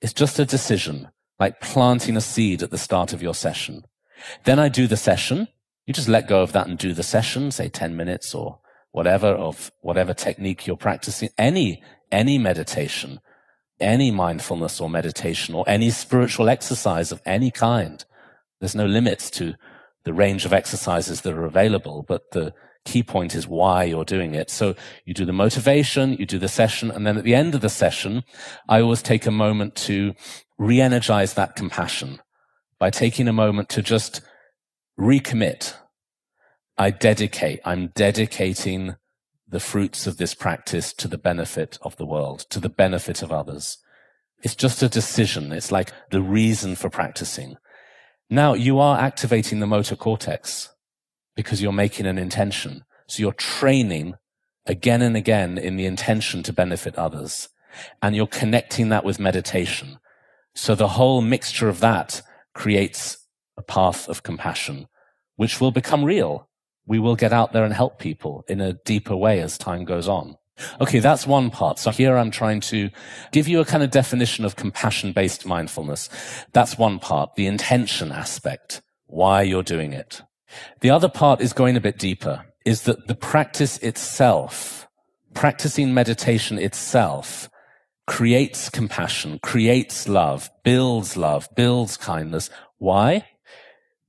[0.00, 1.08] It's just a decision.
[1.38, 3.84] like planting a seed at the start of your session.
[4.44, 5.48] Then I do the session.
[5.86, 8.58] You just let go of that and do the session, say 10 minutes or
[8.96, 11.28] whatever of whatever technique you're practicing.
[11.36, 13.20] Any, any meditation,
[13.78, 18.02] any mindfulness or meditation or any spiritual exercise of any kind.
[18.58, 19.52] There's no limits to
[20.04, 22.54] the range of exercises that are available, but the
[22.86, 24.48] key point is why you're doing it.
[24.48, 27.60] So you do the motivation, you do the session, and then at the end of
[27.60, 28.24] the session,
[28.66, 30.14] I always take a moment to
[30.56, 32.22] re-energize that compassion
[32.78, 34.22] by taking a moment to just
[34.98, 35.74] recommit.
[36.78, 38.96] I dedicate, I'm dedicating
[39.48, 43.32] the fruits of this practice to the benefit of the world, to the benefit of
[43.32, 43.78] others.
[44.42, 45.52] It's just a decision.
[45.52, 47.56] It's like the reason for practicing.
[48.28, 50.70] Now you are activating the motor cortex
[51.34, 52.84] because you're making an intention.
[53.08, 54.14] So you're training
[54.66, 57.48] again and again in the intention to benefit others.
[58.02, 59.98] And you're connecting that with meditation.
[60.54, 62.22] So the whole mixture of that
[62.54, 63.18] creates
[63.56, 64.88] a path of compassion,
[65.36, 66.45] which will become real.
[66.86, 70.08] We will get out there and help people in a deeper way as time goes
[70.08, 70.36] on.
[70.80, 71.78] Okay, that's one part.
[71.78, 72.90] So here I'm trying to
[73.32, 76.08] give you a kind of definition of compassion based mindfulness.
[76.52, 80.22] That's one part, the intention aspect, why you're doing it.
[80.80, 84.88] The other part is going a bit deeper, is that the practice itself,
[85.34, 87.50] practicing meditation itself,
[88.06, 92.48] creates compassion, creates love, builds love, builds kindness.
[92.78, 93.26] Why?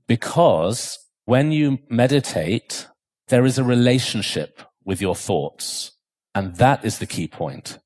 [0.07, 2.87] Because when you meditate,
[3.27, 5.91] there is a relationship with your thoughts.
[6.33, 7.79] And that is the key point.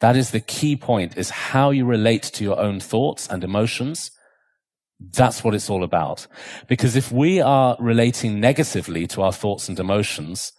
[0.00, 4.10] That is the key point is how you relate to your own thoughts and emotions.
[5.00, 6.26] That's what it's all about.
[6.68, 10.52] Because if we are relating negatively to our thoughts and emotions,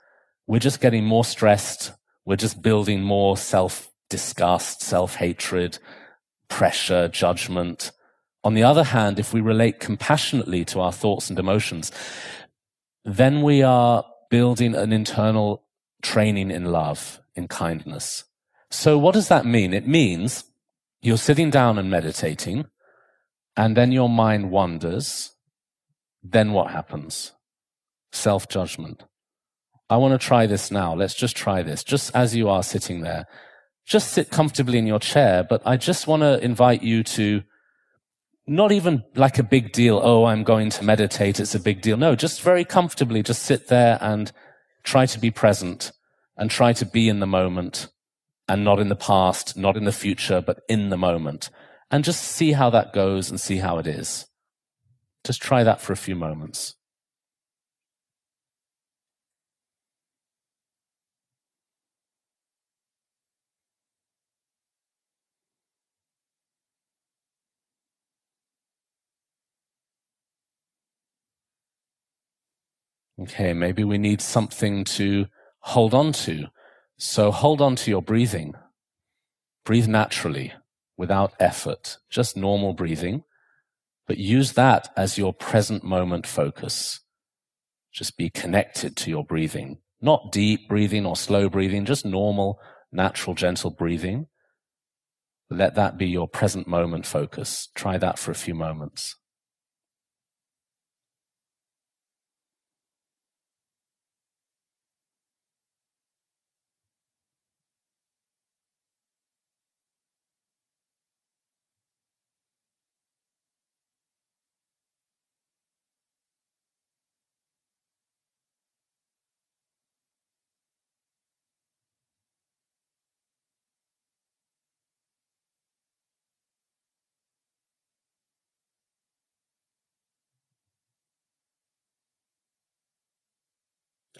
[0.47, 1.91] we're just getting more stressed.
[2.25, 5.77] We're just building more self disgust, self-hatred,
[6.49, 7.91] pressure, judgment.
[8.43, 11.91] On the other hand, if we relate compassionately to our thoughts and emotions,
[13.05, 15.63] then we are building an internal
[16.01, 18.23] training in love, in kindness.
[18.69, 19.73] So what does that mean?
[19.73, 20.45] It means
[21.01, 22.65] you're sitting down and meditating,
[23.55, 25.31] and then your mind wanders.
[26.23, 27.33] Then what happens?
[28.11, 29.03] Self-judgment.
[29.89, 30.95] I want to try this now.
[30.95, 31.83] Let's just try this.
[31.83, 33.27] Just as you are sitting there,
[33.85, 37.43] just sit comfortably in your chair, but I just want to invite you to
[38.51, 39.99] not even like a big deal.
[40.03, 41.39] Oh, I'm going to meditate.
[41.39, 41.97] It's a big deal.
[41.97, 44.31] No, just very comfortably, just sit there and
[44.83, 45.91] try to be present
[46.37, 47.87] and try to be in the moment
[48.47, 51.49] and not in the past, not in the future, but in the moment
[51.91, 54.25] and just see how that goes and see how it is.
[55.25, 56.75] Just try that for a few moments.
[73.21, 75.27] Okay, maybe we need something to
[75.59, 76.47] hold on to.
[76.97, 78.55] So hold on to your breathing.
[79.63, 80.53] Breathe naturally,
[80.97, 83.23] without effort, just normal breathing,
[84.07, 87.01] but use that as your present moment focus.
[87.93, 92.59] Just be connected to your breathing, not deep breathing or slow breathing, just normal,
[92.91, 94.27] natural, gentle breathing.
[95.49, 97.67] Let that be your present moment focus.
[97.75, 99.15] Try that for a few moments.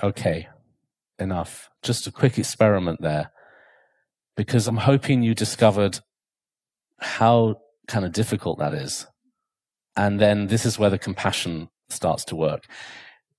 [0.03, 0.47] Okay,
[1.19, 1.69] enough.
[1.83, 3.31] Just a quick experiment there.
[4.35, 5.99] Because I'm hoping you discovered
[6.99, 9.05] how kind of difficult that is.
[9.95, 12.65] And then this is where the compassion starts to work.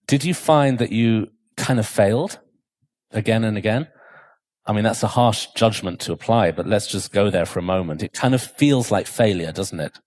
[0.06, 2.38] Did you find that you kind of failed
[3.10, 3.88] again and again?
[4.66, 7.62] I mean, that's a harsh judgment to apply, but let's just go there for a
[7.62, 8.02] moment.
[8.02, 9.98] It kind of feels like failure, doesn't it?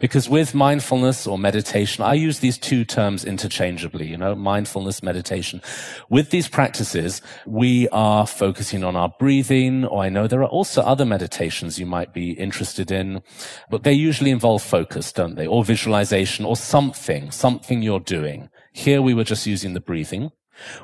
[0.00, 5.60] Because with mindfulness or meditation, I use these two terms interchangeably, you know, mindfulness, meditation.
[6.08, 10.82] With these practices, we are focusing on our breathing, or I know there are also
[10.82, 13.22] other meditations you might be interested in,
[13.70, 15.46] but they usually involve focus, don't they?
[15.46, 18.48] Or visualization or something, something you're doing.
[18.72, 20.30] Here we were just using the breathing.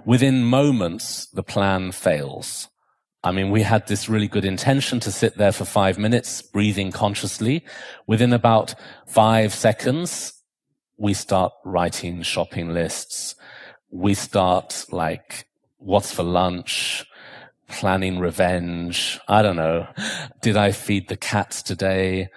[0.04, 2.68] Within moments, the plan fails
[3.24, 6.92] I mean, we had this really good intention to sit there for five minutes, breathing
[6.92, 7.64] consciously.
[8.06, 8.74] Within about
[9.06, 10.34] five seconds,
[10.98, 13.34] we start writing shopping lists.
[13.90, 15.48] We start like,
[15.78, 17.06] what's for lunch?
[17.66, 19.18] Planning revenge.
[19.26, 19.88] I don't know.
[20.42, 22.28] Did I feed the cats today?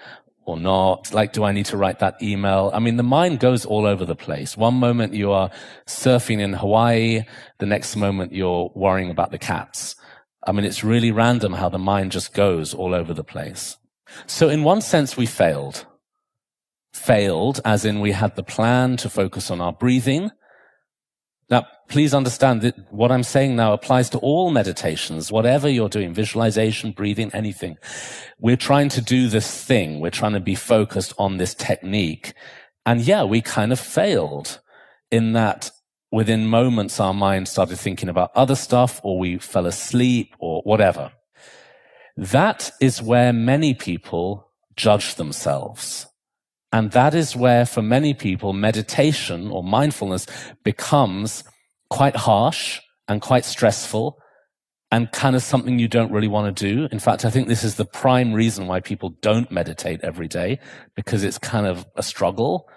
[0.46, 1.14] or not?
[1.14, 2.72] Like, do I need to write that email?
[2.74, 4.56] I mean, the mind goes all over the place.
[4.56, 5.52] One moment you are
[5.86, 7.24] surfing in Hawaii.
[7.58, 9.98] The next moment you're worrying about the cats.
[10.48, 13.78] I mean, it's really random how the mind just goes all over the place.
[14.26, 15.86] So in one sense, we failed.
[16.94, 20.32] Failed as in we had the plan to focus on our breathing.
[21.50, 26.14] Now, please understand that what I'm saying now applies to all meditations, whatever you're doing,
[26.14, 27.78] visualization, breathing, anything.
[28.40, 30.00] We're trying to do this thing.
[30.00, 32.34] We're trying to be focused on this technique.
[32.86, 34.62] And yeah, we kind of failed
[35.12, 35.72] in that
[36.12, 41.12] within moments, our mind started thinking about other stuff or we fell asleep or whatever.
[42.16, 46.08] That is where many people judge themselves.
[46.72, 50.28] And that is where for many people, meditation or mindfulness
[50.64, 51.44] becomes
[51.90, 54.20] quite harsh and quite stressful
[54.92, 56.88] and kind of something you don't really want to do.
[56.92, 60.60] In fact, I think this is the prime reason why people don't meditate every day
[60.96, 62.70] because it's kind of a struggle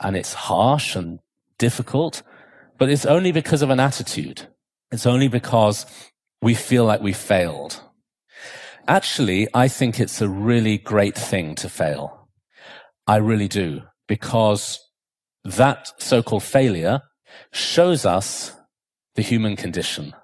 [0.00, 1.18] and it's harsh and
[1.58, 2.22] difficult
[2.78, 4.48] but it's only because of an attitude.
[4.90, 5.86] It's only because
[6.42, 7.80] we feel like we failed.
[8.88, 12.28] Actually, I think it's a really great thing to fail.
[13.06, 14.78] I really do, because
[15.44, 17.02] that so-called failure
[17.52, 18.52] shows us
[19.14, 20.14] the human condition.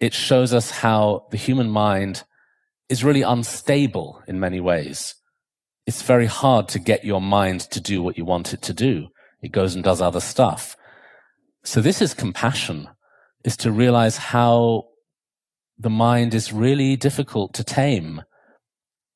[0.00, 2.24] It shows us how the human mind
[2.88, 5.14] is really unstable in many ways.
[5.86, 9.08] It's very hard to get your mind to do what you want it to do.
[9.42, 10.75] It goes and does other stuff.
[11.66, 12.88] So this is compassion,
[13.42, 14.84] is to realize how
[15.76, 18.22] the mind is really difficult to tame.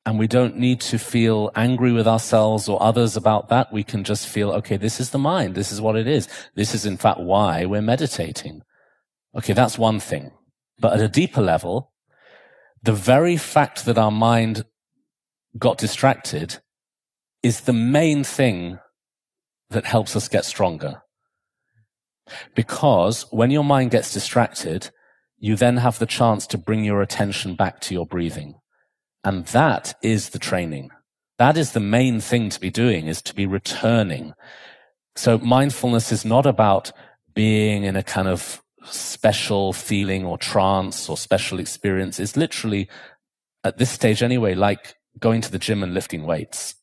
[0.04, 3.72] And we don't need to feel angry with ourselves or others about that.
[3.72, 5.54] We can just feel, okay, this is the mind.
[5.54, 6.28] This is what it is.
[6.56, 8.62] This is in fact why we're meditating.
[9.36, 10.32] Okay, that's one thing.
[10.80, 11.92] But at a deeper level,
[12.82, 14.64] the very fact that our mind
[15.56, 16.58] got distracted
[17.44, 18.80] is the main thing
[19.68, 21.02] that helps us get stronger.
[22.54, 24.90] Because when your mind gets distracted,
[25.38, 28.54] you then have the chance to bring your attention back to your breathing.
[29.24, 30.90] And that is the training.
[31.38, 34.34] That is the main thing to be doing is to be returning.
[35.16, 36.92] So mindfulness is not about
[37.34, 42.20] being in a kind of special feeling or trance or special experience.
[42.20, 42.88] It's literally
[43.64, 46.74] at this stage anyway, like going to the gym and lifting weights.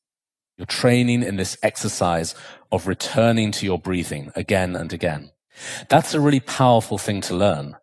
[0.57, 2.33] You're training in this exercise
[2.71, 5.31] of returning to your breathing again and again.
[5.89, 7.75] That's a really powerful thing to learn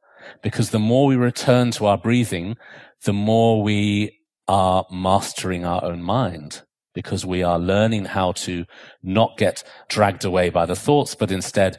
[0.42, 2.56] because the more we return to our breathing,
[3.04, 4.18] the more we
[4.48, 6.62] are mastering our own mind
[6.94, 8.64] because we are learning how to
[9.02, 11.76] not get dragged away by the thoughts, but instead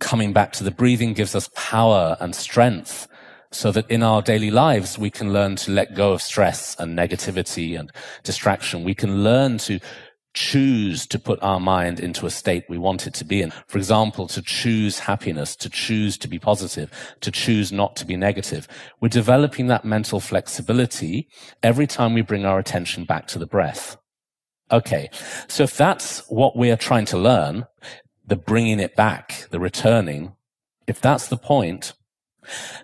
[0.00, 3.06] coming back to the breathing gives us power and strength
[3.52, 6.98] so that in our daily lives, we can learn to let go of stress and
[6.98, 7.90] negativity and
[8.22, 8.84] distraction.
[8.84, 9.78] We can learn to
[10.36, 13.50] choose to put our mind into a state we want it to be in.
[13.66, 16.90] For example, to choose happiness, to choose to be positive,
[17.22, 18.68] to choose not to be negative.
[19.00, 21.28] We're developing that mental flexibility
[21.62, 23.96] every time we bring our attention back to the breath.
[24.70, 25.08] Okay.
[25.48, 27.66] So if that's what we are trying to learn,
[28.26, 30.34] the bringing it back, the returning,
[30.86, 31.94] if that's the point,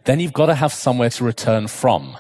[0.05, 2.16] then you've got to have somewhere to return from.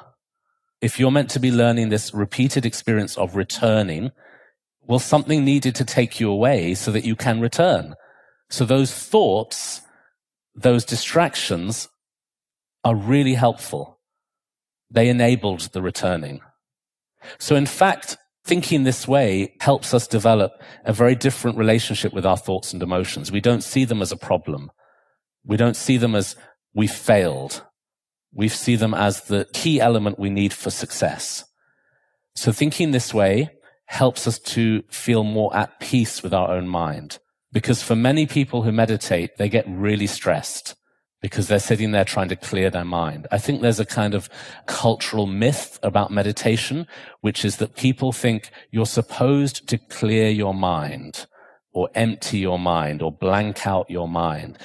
[0.82, 4.10] If you're meant to be learning this repeated experience of returning,
[4.86, 7.94] well, something needed to take you away so that you can return.
[8.50, 9.80] So those thoughts,
[10.54, 11.88] those distractions
[12.84, 14.00] are really helpful.
[14.90, 16.40] They enabled the returning.
[17.38, 22.36] So in fact, thinking this way helps us develop a very different relationship with our
[22.36, 23.30] thoughts and emotions.
[23.30, 24.70] We don't see them as a problem.
[25.44, 26.36] We don't see them as
[26.74, 27.64] we failed.
[28.34, 31.44] We see them as the key element we need for success.
[32.34, 33.50] So thinking this way
[33.86, 37.18] helps us to feel more at peace with our own mind.
[37.52, 40.74] Because for many people who meditate, they get really stressed
[41.22, 43.28] because they're sitting there trying to clear their mind.
[43.30, 44.28] I think there's a kind of
[44.66, 46.86] cultural myth about meditation,
[47.20, 51.26] which is that people think you're supposed to clear your mind
[51.72, 54.58] or empty your mind or blank out your mind.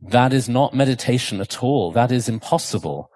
[0.00, 1.92] That is not meditation at all.
[1.92, 3.08] That is impossible.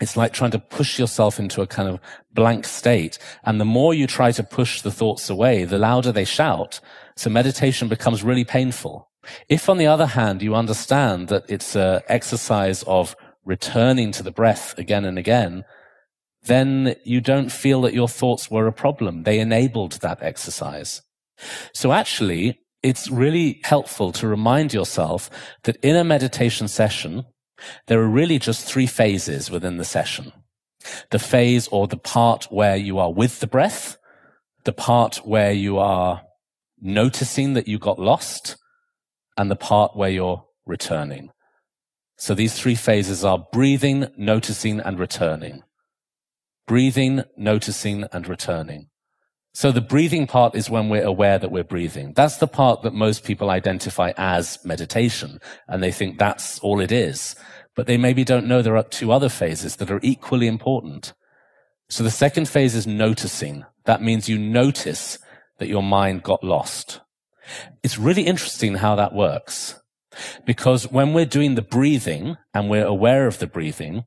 [0.00, 2.00] It's like trying to push yourself into a kind of
[2.32, 3.18] blank state.
[3.44, 6.80] And the more you try to push the thoughts away, the louder they shout.
[7.16, 9.10] So meditation becomes really painful.
[9.48, 14.30] If on the other hand, you understand that it's an exercise of returning to the
[14.30, 15.64] breath again and again,
[16.44, 19.24] then you don't feel that your thoughts were a problem.
[19.24, 21.02] They enabled that exercise.
[21.72, 25.30] So actually, it's really helpful to remind yourself
[25.64, 27.24] that in a meditation session,
[27.86, 30.32] there are really just three phases within the session.
[31.10, 33.98] The phase or the part where you are with the breath,
[34.64, 36.22] the part where you are
[36.80, 38.56] noticing that you got lost,
[39.36, 41.30] and the part where you're returning.
[42.16, 45.62] So these three phases are breathing, noticing, and returning.
[46.66, 48.88] Breathing, noticing, and returning.
[49.54, 52.12] So the breathing part is when we're aware that we're breathing.
[52.14, 56.92] That's the part that most people identify as meditation, and they think that's all it
[56.92, 57.34] is.
[57.74, 61.12] But they maybe don't know there are two other phases that are equally important.
[61.88, 63.64] So the second phase is noticing.
[63.84, 65.18] That means you notice
[65.58, 67.00] that your mind got lost.
[67.82, 69.80] It's really interesting how that works.
[70.44, 74.04] Because when we're doing the breathing and we're aware of the breathing,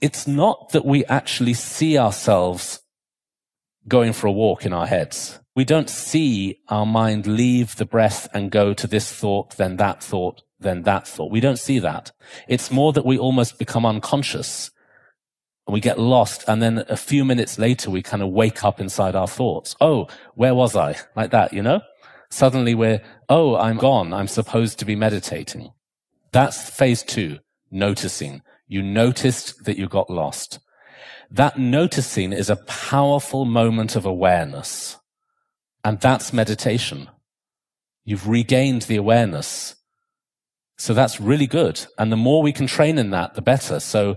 [0.00, 2.80] it's not that we actually see ourselves
[3.88, 5.40] going for a walk in our heads.
[5.56, 10.02] We don't see our mind leave the breath and go to this thought, then that
[10.02, 11.32] thought, then that thought.
[11.32, 12.12] We don't see that.
[12.46, 14.70] It's more that we almost become unconscious
[15.66, 16.44] and we get lost.
[16.46, 19.74] And then a few minutes later, we kind of wake up inside our thoughts.
[19.80, 20.96] Oh, where was I?
[21.16, 21.80] Like that, you know?
[22.30, 24.12] Suddenly we're, oh, I'm gone.
[24.12, 25.72] I'm supposed to be meditating.
[26.30, 27.38] That's phase two,
[27.70, 28.42] noticing.
[28.66, 30.58] You noticed that you got lost.
[31.30, 34.96] That noticing is a powerful moment of awareness.
[35.84, 37.08] And that's meditation.
[38.04, 39.76] You've regained the awareness.
[40.78, 41.84] So that's really good.
[41.98, 43.80] And the more we can train in that, the better.
[43.80, 44.16] So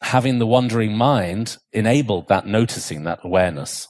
[0.00, 3.88] having the wandering mind enabled that noticing, that awareness.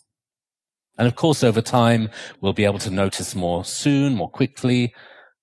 [0.99, 4.95] And of course, over time, we'll be able to notice more soon, more quickly.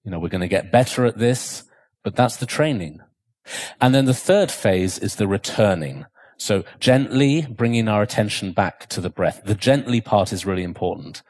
[0.03, 1.63] You know, we're going to get better at this,
[2.03, 2.99] but that's the training.
[3.81, 6.05] And then the third phase is the returning.
[6.41, 9.43] So gently bringing our attention back to the breath.
[9.45, 11.21] The gently part is really important.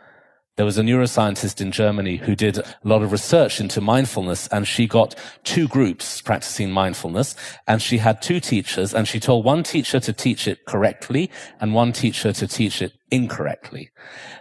[0.56, 4.66] There was a neuroscientist in Germany who did a lot of research into mindfulness and
[4.66, 7.36] she got two groups practicing mindfulness
[7.68, 11.74] and she had two teachers and she told one teacher to teach it correctly and
[11.74, 13.92] one teacher to teach it incorrectly.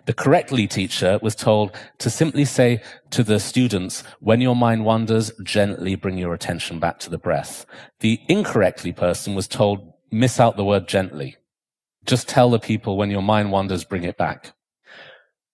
[0.07, 5.33] The correctly teacher was told to simply say to the students, when your mind wanders,
[5.43, 7.67] gently bring your attention back to the breath.
[7.99, 11.37] The incorrectly person was told, miss out the word gently.
[12.05, 14.53] Just tell the people when your mind wanders, bring it back.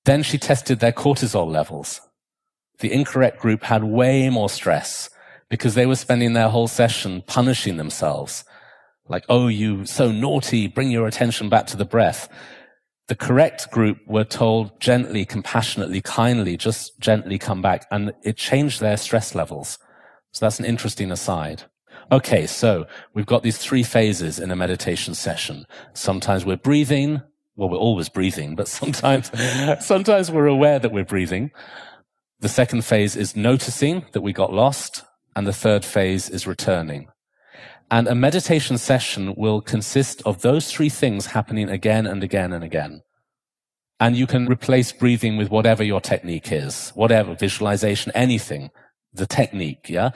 [0.05, 2.01] Then she tested their cortisol levels.
[2.79, 5.11] The incorrect group had way more stress
[5.49, 8.45] because they were spending their whole session punishing themselves.
[9.09, 12.29] Like, oh, you so naughty, bring your attention back to the breath.
[13.09, 17.87] The correct group were told gently, compassionately, kindly, just gently come back.
[17.91, 19.79] And it changed their stress levels.
[20.33, 21.63] So that's an interesting aside.
[22.13, 25.67] Okay, so we've got these three phases in a meditation session.
[25.93, 27.21] Sometimes we're breathing,
[27.57, 29.31] well, we're always breathing, but sometimes,
[29.85, 31.51] sometimes we're aware that we're breathing.
[32.41, 35.03] The second phase is noticing that we got lost.
[35.35, 37.09] And the third phase is returning.
[37.91, 42.65] And a meditation session will consist of those three things happening again and again and
[42.65, 43.03] again.
[44.01, 48.71] And you can replace breathing with whatever your technique is, whatever visualization, anything,
[49.13, 49.91] the technique.
[49.91, 50.11] Yeah.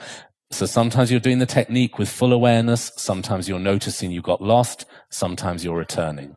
[0.51, 2.91] So sometimes you're doing the technique with full awareness.
[2.97, 4.85] Sometimes you're noticing you got lost.
[5.09, 6.35] Sometimes you're returning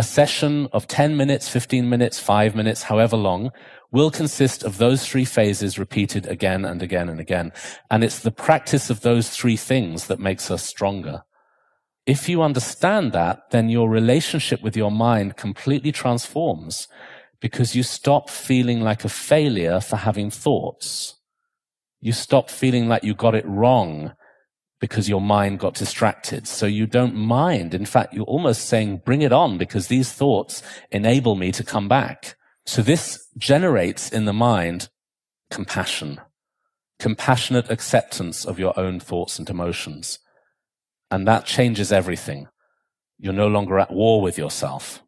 [0.00, 3.50] a session of 10 minutes, 15 minutes, 5 minutes, however long,
[3.92, 7.52] will consist of those three phases repeated again and again and again.
[7.90, 11.22] And it's the practice of those three things that makes us stronger.
[12.06, 16.88] If you understand that, then your relationship with your mind completely transforms
[17.38, 21.19] because you stop feeling like a failure for having thoughts.
[22.00, 24.12] You stop feeling like you got it wrong
[24.80, 26.48] because your mind got distracted.
[26.48, 27.74] So you don't mind.
[27.74, 31.86] In fact, you're almost saying, bring it on because these thoughts enable me to come
[31.86, 32.36] back.
[32.64, 34.88] So this generates in the mind
[35.50, 36.20] compassion,
[36.98, 40.18] compassionate acceptance of your own thoughts and emotions.
[41.10, 42.48] And that changes everything.
[43.18, 45.02] You're no longer at war with yourself.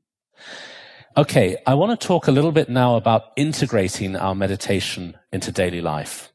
[1.17, 5.81] Okay, I want to talk a little bit now about integrating our meditation into daily
[5.81, 6.32] life.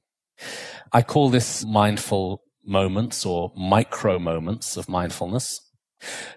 [0.91, 5.61] I call this mindful moments or micro moments of mindfulness.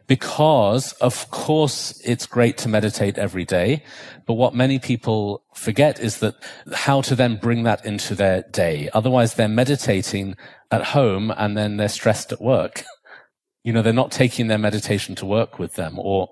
[0.06, 3.84] Because, of course, it's great to meditate every day.
[4.26, 6.34] But what many people forget is that
[6.72, 8.88] how to then bring that into their day.
[8.94, 10.36] Otherwise, they're meditating
[10.70, 12.84] at home and then they're stressed at work.
[13.64, 16.30] you know, they're not taking their meditation to work with them or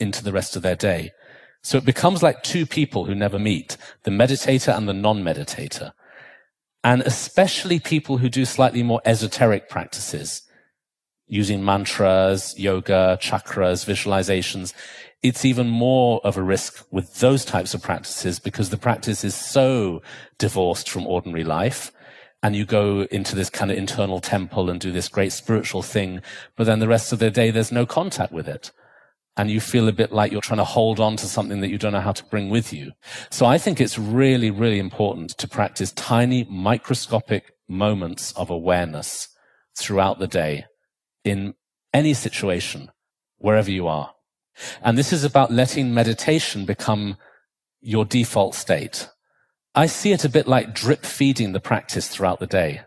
[0.00, 1.12] into the rest of their day.
[1.62, 5.92] So it becomes like two people who never meet, the meditator and the non-meditator
[6.82, 10.42] and especially people who do slightly more esoteric practices.
[11.32, 14.74] using mantras, yoga, chakras, visualizations,
[15.22, 19.34] it's even more of a risk with those types of practices because the practice is
[19.34, 20.02] so
[20.38, 21.92] divorced from ordinary life.
[22.42, 26.20] And you go into this kind of internal temple and do this great spiritual thing,
[26.56, 28.72] but then the rest of the day, there's no contact with it.
[29.36, 31.78] And you feel a bit like you're trying to hold on to something that you
[31.78, 32.92] don't know how to bring with you.
[33.30, 39.28] So I think it's really, really important to practice tiny microscopic moments of awareness
[39.78, 40.66] throughout the day
[41.24, 41.54] in
[41.94, 42.90] any situation,
[43.38, 44.12] wherever you are.
[44.82, 47.16] And this is about letting meditation become
[47.80, 49.08] your default state.
[49.74, 52.82] I see it a bit like drip feeding the practice throughout the day.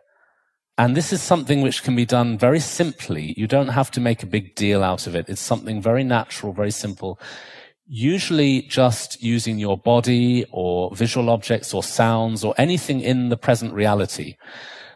[0.78, 3.36] And this is something which can be done very simply.
[3.38, 5.30] You don't have to make a big deal out of it.
[5.30, 7.20] It's something very natural, very simple.
[7.86, 13.74] Usually just using your body or visual objects or sounds or anything in the present
[13.74, 14.36] reality.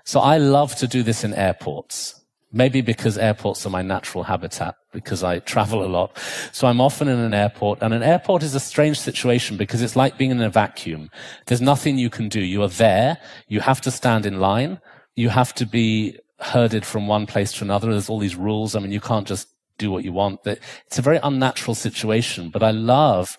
[0.03, 2.23] So I love to do this in airports.
[2.51, 6.17] Maybe because airports are my natural habitat, because I travel a lot.
[6.53, 9.97] So I'm often in an airport, and an airport is a strange situation because it's
[9.97, 11.11] like being in a vacuum.
[11.45, 12.39] There's nothing you can do.
[12.39, 13.17] You are there.
[13.49, 14.80] You have to stand in line.
[15.18, 17.89] You have to be herded from one place to another.
[17.89, 18.76] There's all these rules.
[18.76, 19.49] I mean, you can't just
[19.80, 20.41] do what you want.
[20.45, 23.38] It's a very unnatural situation, but I love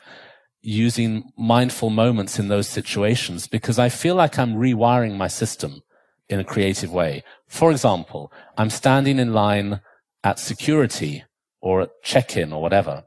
[0.61, 5.83] using mindful moments in those situations because I feel like I'm rewiring my system
[6.29, 7.22] in a creative way.
[7.47, 9.81] For example, I'm standing in line
[10.24, 11.24] at security
[11.61, 13.05] or at check-in or whatever.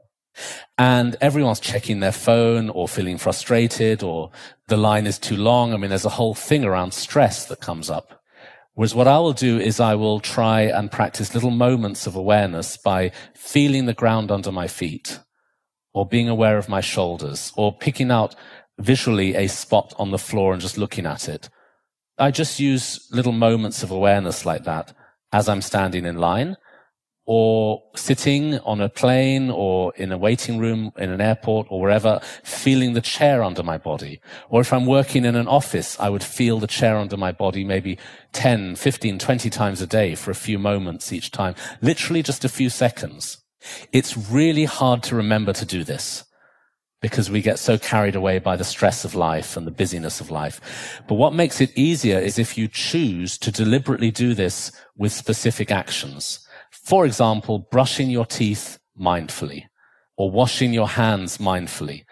[0.78, 4.30] And everyone's checking their phone or feeling frustrated or
[4.68, 5.74] the line is too long.
[5.74, 8.21] I mean, there's a whole thing around stress that comes up.
[8.74, 12.78] Whereas what I will do is I will try and practice little moments of awareness
[12.78, 15.20] by feeling the ground under my feet
[15.92, 18.34] or being aware of my shoulders or picking out
[18.78, 21.50] visually a spot on the floor and just looking at it.
[22.18, 24.94] I just use little moments of awareness like that
[25.32, 26.56] as I'm standing in line
[27.34, 32.20] or sitting on a plane or in a waiting room in an airport or wherever,
[32.42, 34.20] feeling the chair under my body.
[34.50, 37.64] Or if I'm working in an office, I would feel the chair under my body
[37.64, 37.96] maybe
[38.32, 41.54] 10, 15, 20 times a day for a few moments each time.
[41.80, 43.38] Literally just a few seconds.
[43.92, 46.24] It's really hard to remember to do this
[47.00, 50.30] because we get so carried away by the stress of life and the busyness of
[50.30, 51.00] life.
[51.08, 55.70] But what makes it easier is if you choose to deliberately do this with specific
[55.70, 56.41] actions.
[56.72, 59.64] For example, brushing your teeth mindfully
[60.16, 62.04] or washing your hands mindfully.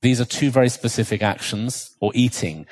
[0.00, 2.66] These are two very specific actions or eating.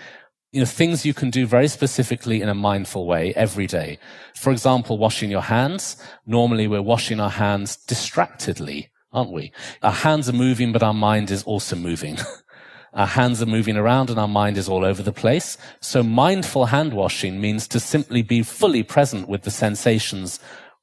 [0.53, 3.99] You know, things you can do very specifically in a mindful way every day.
[4.35, 5.97] For example, washing your hands.
[6.27, 9.53] Normally we're washing our hands distractedly aren't we?
[9.83, 12.19] Our hands are moving, but our mind is also moving.
[12.95, 15.57] our hands are moving around and our mind is all over the place.
[15.81, 20.41] So mindful hand washing means to simply be fully present with the sensations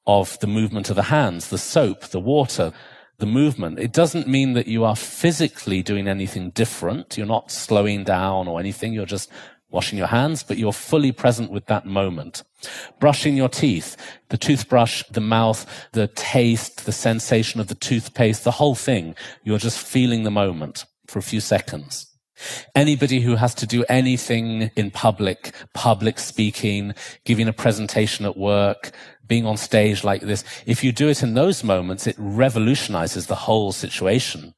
[0.07, 2.71] of the movement of the hands, the soap, the water,
[3.19, 3.77] the movement.
[3.77, 7.17] It doesn't mean that you are physically doing anything different.
[7.17, 8.93] You're not slowing down or anything.
[8.93, 9.29] You're just
[9.69, 12.43] washing your hands, but you're fully present with that moment.
[12.99, 13.97] Brushing your teeth,
[14.29, 19.13] the toothbrush, the mouth, the taste, the sensation of the toothpaste, the whole thing.
[19.43, 22.16] You're just feeling the moment for a few seconds.
[22.75, 26.93] Anybody who has to do anything in public, public speaking,
[27.25, 28.91] giving a presentation at work,
[29.25, 33.35] being on stage like this, if you do it in those moments, it revolutionizes the
[33.35, 34.53] whole situation.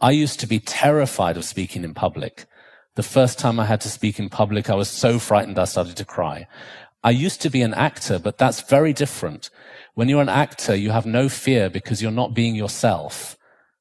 [0.00, 2.46] I used to be terrified of speaking in public.
[2.94, 5.96] The first time I had to speak in public, I was so frightened I started
[5.96, 6.46] to cry.
[7.02, 9.50] I used to be an actor, but that's very different.
[9.94, 13.36] When you're an actor, you have no fear because you're not being yourself.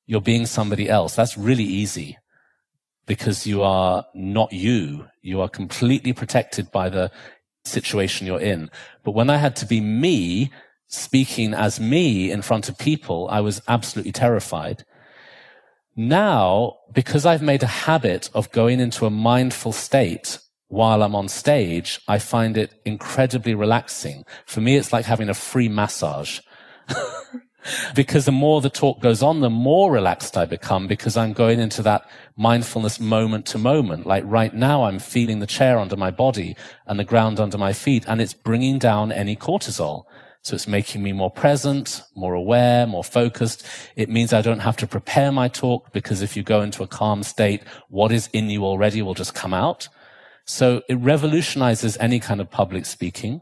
[0.08, 1.16] You're being somebody else.
[1.16, 2.18] That's really easy
[3.06, 5.08] because you are not you.
[5.22, 7.12] You are completely protected by the
[7.64, 8.70] situation you're in.
[9.04, 10.52] But when I had to be me,
[10.88, 14.86] speaking as me in front of people, I was absolutely terrified.
[15.96, 21.28] Now, because I've made a habit of going into a mindful state while I'm on
[21.28, 24.24] stage, I find it incredibly relaxing.
[24.46, 26.40] For me, it's like having a free massage.
[27.96, 31.60] because the more the talk goes on, the more relaxed I become because I'm going
[31.60, 34.06] into that mindfulness moment to moment.
[34.06, 36.56] Like right now, I'm feeling the chair under my body
[36.88, 40.06] and the ground under my feet, and it's bringing down any cortisol.
[40.44, 43.64] So it's making me more present, more aware, more focused.
[43.96, 46.88] It means I don't have to prepare my talk because if you go into a
[46.88, 49.88] calm state, what is in you already will just come out.
[50.46, 53.42] So it revolutionizes any kind of public speaking.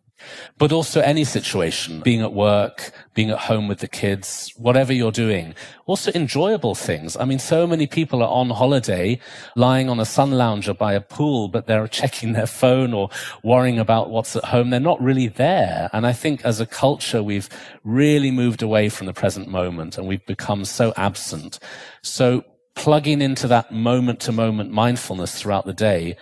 [0.57, 5.11] But also any situation, being at work, being at home with the kids, whatever you're
[5.11, 5.55] doing.
[5.85, 7.17] Also enjoyable things.
[7.17, 9.19] I mean, so many people are on holiday,
[9.55, 13.09] lying on a sun lounger by a pool, but they're checking their phone or
[13.43, 14.69] worrying about what's at home.
[14.69, 15.89] They're not really there.
[15.93, 17.49] And I think as a culture, we've
[17.83, 21.59] really moved away from the present moment and we've become so absent.
[22.01, 22.43] So
[22.75, 26.15] plugging into that moment to moment mindfulness throughout the day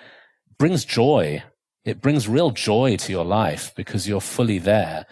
[0.58, 1.43] brings joy
[1.88, 5.06] it brings real joy to your life because you're fully there.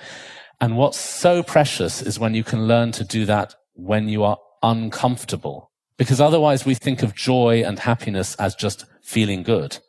[0.59, 4.37] And what's so precious is when you can learn to do that when you are
[4.61, 5.71] uncomfortable.
[5.97, 9.79] Because otherwise we think of joy and happiness as just feeling good.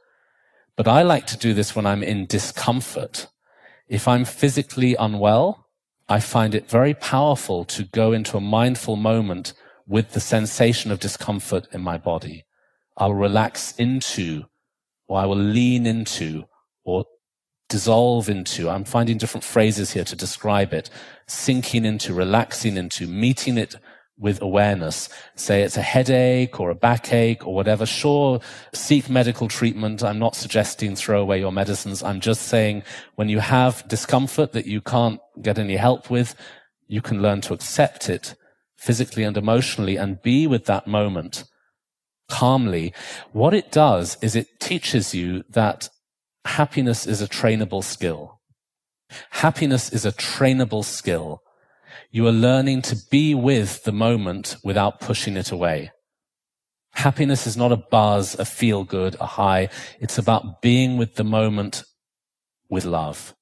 [0.76, 3.26] But I like to do this when I'm in discomfort.
[3.89, 5.66] If I'm physically unwell,
[6.09, 9.55] I find it very powerful to go into a mindful moment
[9.89, 12.45] with the sensation of discomfort in my body.
[12.97, 14.45] I'll relax into,
[15.09, 16.45] or I will lean into,
[16.87, 17.05] or
[17.68, 18.70] dissolve into.
[18.70, 20.89] I'm finding different phrases here to describe it.
[21.26, 23.74] Sinking into, relaxing into, meeting it
[24.18, 25.09] with awareness.
[25.34, 27.84] Say it's a headache or a backache or whatever.
[27.84, 28.41] Sure,
[28.72, 30.03] seek medical treatment.
[30.03, 32.03] I'm not suggesting throw away your medicines.
[32.03, 32.82] I'm just saying
[33.16, 36.34] when you have discomfort that you can't get any help with,
[36.89, 38.34] you can learn to accept it
[38.78, 41.45] physically and emotionally and be with that moment
[42.28, 42.93] calmly.
[43.32, 45.89] What it does is it teaches you that
[46.47, 48.40] happiness is a trainable skill.
[49.30, 51.42] Happiness is a trainable skill.
[52.11, 55.90] You are learning to be with the moment without pushing it away.
[56.92, 59.68] Happiness is not a buzz, a feel good, a high.
[60.01, 61.84] It's about being with the moment
[62.70, 63.34] with love.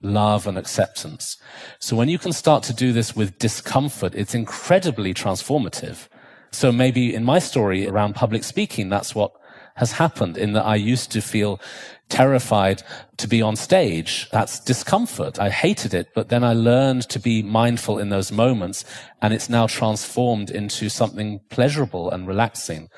[0.00, 1.36] Love and acceptance.
[1.80, 6.08] So when you can start to do this with discomfort, it's incredibly transformative.
[6.50, 9.32] So maybe in my story around public speaking, that's what
[9.78, 11.60] has happened in that I used to feel
[12.08, 12.82] terrified
[13.18, 14.28] to be on stage.
[14.30, 15.38] That's discomfort.
[15.38, 18.84] I hated it, but then I learned to be mindful in those moments
[19.22, 22.88] and it's now transformed into something pleasurable and relaxing.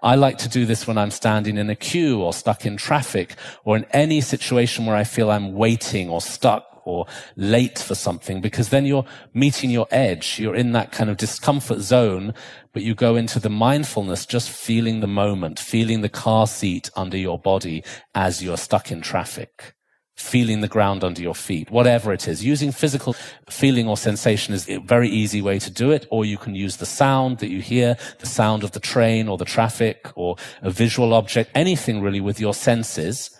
[0.00, 3.34] I like to do this when I'm standing in a queue or stuck in traffic
[3.64, 8.40] or in any situation where I feel I'm waiting or stuck or late for something
[8.40, 10.38] because then you're meeting your edge.
[10.38, 12.34] You're in that kind of discomfort zone,
[12.72, 17.16] but you go into the mindfulness, just feeling the moment, feeling the car seat under
[17.16, 17.84] your body
[18.14, 19.74] as you're stuck in traffic
[20.18, 22.44] feeling the ground under your feet, whatever it is.
[22.44, 23.14] Using physical
[23.48, 26.78] feeling or sensation is a very easy way to do it, or you can use
[26.78, 30.70] the sound that you hear, the sound of the train or the traffic or a
[30.70, 33.37] visual object, anything really with your senses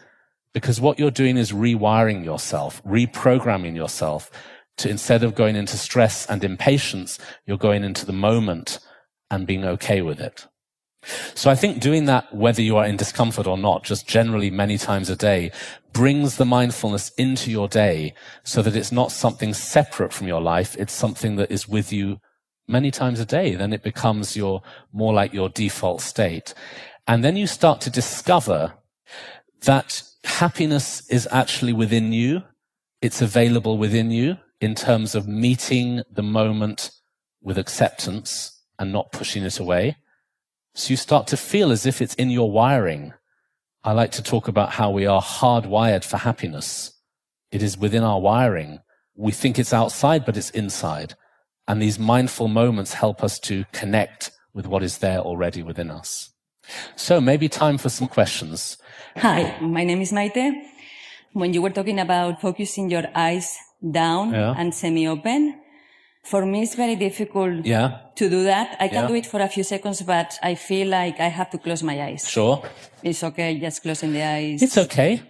[0.52, 4.30] because what you're doing is rewiring yourself, reprogramming yourself
[4.78, 8.78] to instead of going into stress and impatience, you're going into the moment
[9.30, 10.46] and being okay with it.
[11.34, 14.78] So I think doing that, whether you are in discomfort or not, just generally many
[14.78, 15.52] times a day,
[15.92, 20.76] brings the mindfulness into your day so that it's not something separate from your life.
[20.76, 22.20] It's something that is with you
[22.66, 23.54] many times a day.
[23.54, 26.52] Then it becomes your, more like your default state.
[27.06, 28.74] And then you start to discover
[29.62, 32.42] that happiness is actually within you.
[33.00, 36.90] It's available within you in terms of meeting the moment
[37.42, 39.96] with acceptance and not pushing it away.
[40.74, 43.12] So you start to feel as if it's in your wiring.
[43.84, 46.92] I like to talk about how we are hardwired for happiness.
[47.50, 48.80] It is within our wiring.
[49.16, 51.14] We think it's outside, but it's inside.
[51.66, 56.30] And these mindful moments help us to connect with what is there already within us.
[56.96, 58.78] So maybe time for some questions.
[59.20, 60.62] Hi, my name is Maite.
[61.32, 63.56] When you were talking about focusing your eyes
[63.90, 64.54] down yeah.
[64.56, 65.60] and semi-open,
[66.22, 67.98] for me it's very difficult yeah.
[68.14, 68.76] to do that.
[68.78, 69.08] I can yeah.
[69.08, 72.00] do it for a few seconds, but I feel like I have to close my
[72.00, 72.28] eyes.
[72.28, 72.62] Sure.
[73.02, 74.62] It's okay, just closing the eyes.
[74.62, 75.22] It's okay.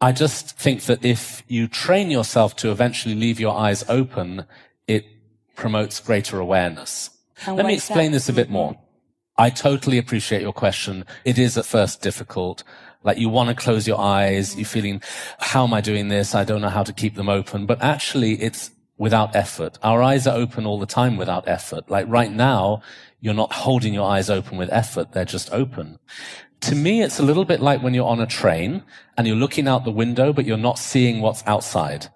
[0.00, 4.44] I just think that if you train yourself to eventually leave your eyes open,
[4.88, 5.06] it
[5.54, 7.10] promotes greater awareness.
[7.46, 8.16] And Let me explain that?
[8.16, 8.76] this a bit more.
[9.38, 11.04] I totally appreciate your question.
[11.24, 12.64] It is at first difficult.
[13.06, 14.56] Like you want to close your eyes.
[14.56, 15.00] You're feeling,
[15.38, 16.34] how am I doing this?
[16.34, 17.64] I don't know how to keep them open.
[17.64, 19.78] But actually it's without effort.
[19.82, 21.88] Our eyes are open all the time without effort.
[21.88, 22.82] Like right now,
[23.20, 25.12] you're not holding your eyes open with effort.
[25.12, 25.98] They're just open.
[26.62, 28.82] To me, it's a little bit like when you're on a train
[29.16, 32.08] and you're looking out the window, but you're not seeing what's outside.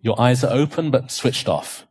[0.00, 1.86] Your eyes are open, but switched off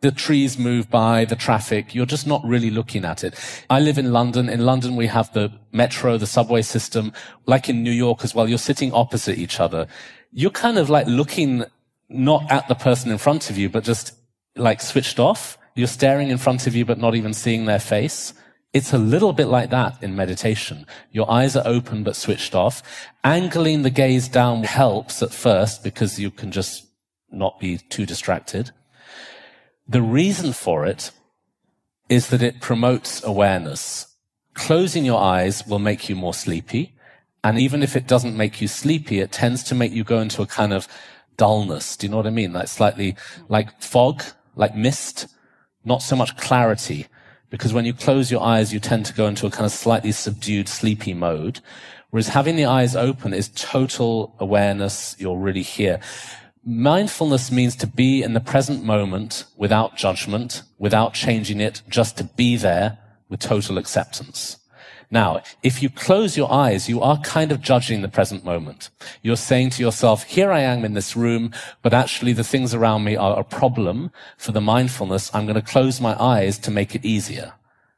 [0.00, 3.34] the trees move by, the traffic, you're just not really looking at it.
[3.68, 4.48] I live in London.
[4.48, 7.12] In London, we have the metro, the subway system,
[7.46, 8.48] like in New York as well.
[8.48, 9.86] You're sitting opposite each other.
[10.32, 11.64] You're kind of like looking
[12.08, 14.14] not at the person in front of you, but just
[14.56, 15.58] like switched off.
[15.74, 18.34] You're staring in front of you, but not even seeing their face.
[18.72, 20.86] It's a little bit like that in meditation.
[21.10, 22.82] Your eyes are open but switched off.
[23.24, 26.86] Angling the gaze down helps at first because you can just
[27.30, 28.70] not be too distracted.
[29.88, 31.12] The reason for it
[32.10, 34.14] is that it promotes awareness.
[34.52, 36.94] Closing your eyes will make you more sleepy.
[37.42, 40.42] And even if it doesn't make you sleepy, it tends to make you go into
[40.42, 40.88] a kind of
[41.38, 41.96] dullness.
[41.96, 42.52] Do you know what I mean?
[42.52, 43.16] Like slightly
[43.48, 44.22] like fog,
[44.56, 45.28] like mist,
[45.84, 47.06] not so much clarity.
[47.48, 50.12] Because when you close your eyes, you tend to go into a kind of slightly
[50.12, 51.60] subdued, sleepy mode.
[52.10, 55.16] Whereas having the eyes open is total awareness.
[55.18, 56.00] You're really here.
[56.70, 62.24] Mindfulness means to be in the present moment without judgment, without changing it, just to
[62.24, 62.98] be there
[63.30, 64.58] with total acceptance.
[65.10, 68.90] Now, if you close your eyes, you are kind of judging the present moment.
[69.22, 73.02] You're saying to yourself, here I am in this room, but actually the things around
[73.02, 75.34] me are a problem for the mindfulness.
[75.34, 77.54] I'm going to close my eyes to make it easier.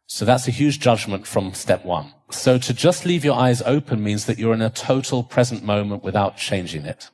[0.07, 2.15] So that's a huge judgment from step one.
[2.31, 6.05] So to just leave your eyes open means that you're in a total present moment
[6.05, 7.11] without changing it.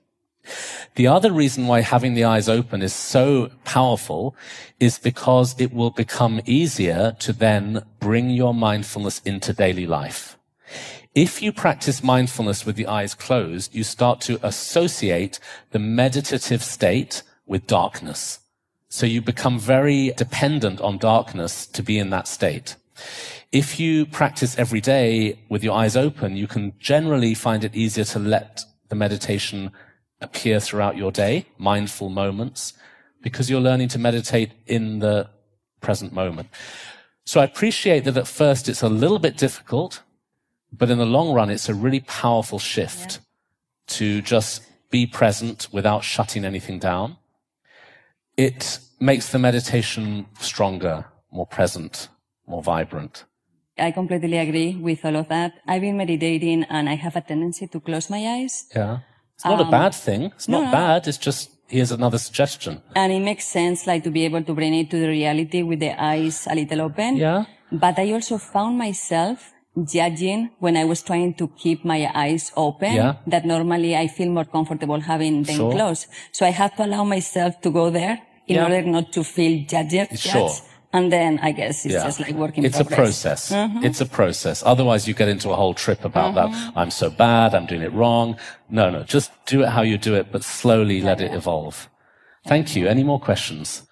[0.95, 4.35] The other reason why having the eyes open is so powerful
[4.81, 10.37] is because it will become easier to then bring your mindfulness into daily life.
[11.15, 15.39] If you practice mindfulness with the eyes closed, you start to associate
[15.71, 18.41] the meditative state with darkness.
[18.89, 22.77] So you become very dependent on darkness to be in that state.
[23.53, 28.05] If you practice every day with your eyes open, you can generally find it easier
[28.05, 29.73] to let the meditation
[30.21, 32.73] appear throughout your day, mindful moments,
[33.23, 35.29] because you're learning to meditate in the
[35.81, 36.49] present moment.
[37.25, 40.03] So I appreciate that at first it's a little bit difficult,
[40.73, 43.19] but in the long run, it's a really powerful shift yeah.
[43.97, 47.17] to just be present without shutting anything down.
[48.37, 52.09] It makes the meditation stronger, more present,
[52.47, 53.25] more vibrant.
[53.79, 55.53] I completely agree with all of that.
[55.67, 58.67] I've been meditating and I have a tendency to close my eyes.
[58.75, 59.01] Yeah.
[59.37, 60.25] It's not um, a bad thing.
[60.35, 61.07] It's not no, bad.
[61.07, 62.83] It's just here's another suggestion.
[62.95, 65.81] And it makes sense, like to be able to bring it to the reality with
[65.81, 67.17] the eyes a little open.
[67.17, 67.45] Yeah.
[67.71, 69.53] But I also found myself
[69.85, 72.95] judging when I was trying to keep my eyes open.
[72.95, 73.17] Yeah.
[73.27, 75.73] That normally I feel more comfortable having them sure.
[75.73, 76.07] closed.
[76.33, 78.65] So I have to allow myself to go there in yeah.
[78.65, 80.19] order not to feel judged.
[80.19, 80.51] Sure.
[80.97, 82.05] And then I guess it's yeah.
[82.05, 82.65] just like working.
[82.65, 82.93] It's progress.
[82.93, 83.53] a process.
[83.53, 83.85] Mm-hmm.
[83.85, 84.63] It's a process.
[84.65, 86.53] Otherwise you get into a whole trip about mm-hmm.
[86.53, 86.73] that.
[86.75, 87.55] I'm so bad.
[87.55, 88.39] I'm doing it wrong.
[88.71, 91.91] No, no, just do it how you do it, but slowly let it evolve.
[92.47, 92.89] Thank you.
[92.89, 93.83] Any more questions?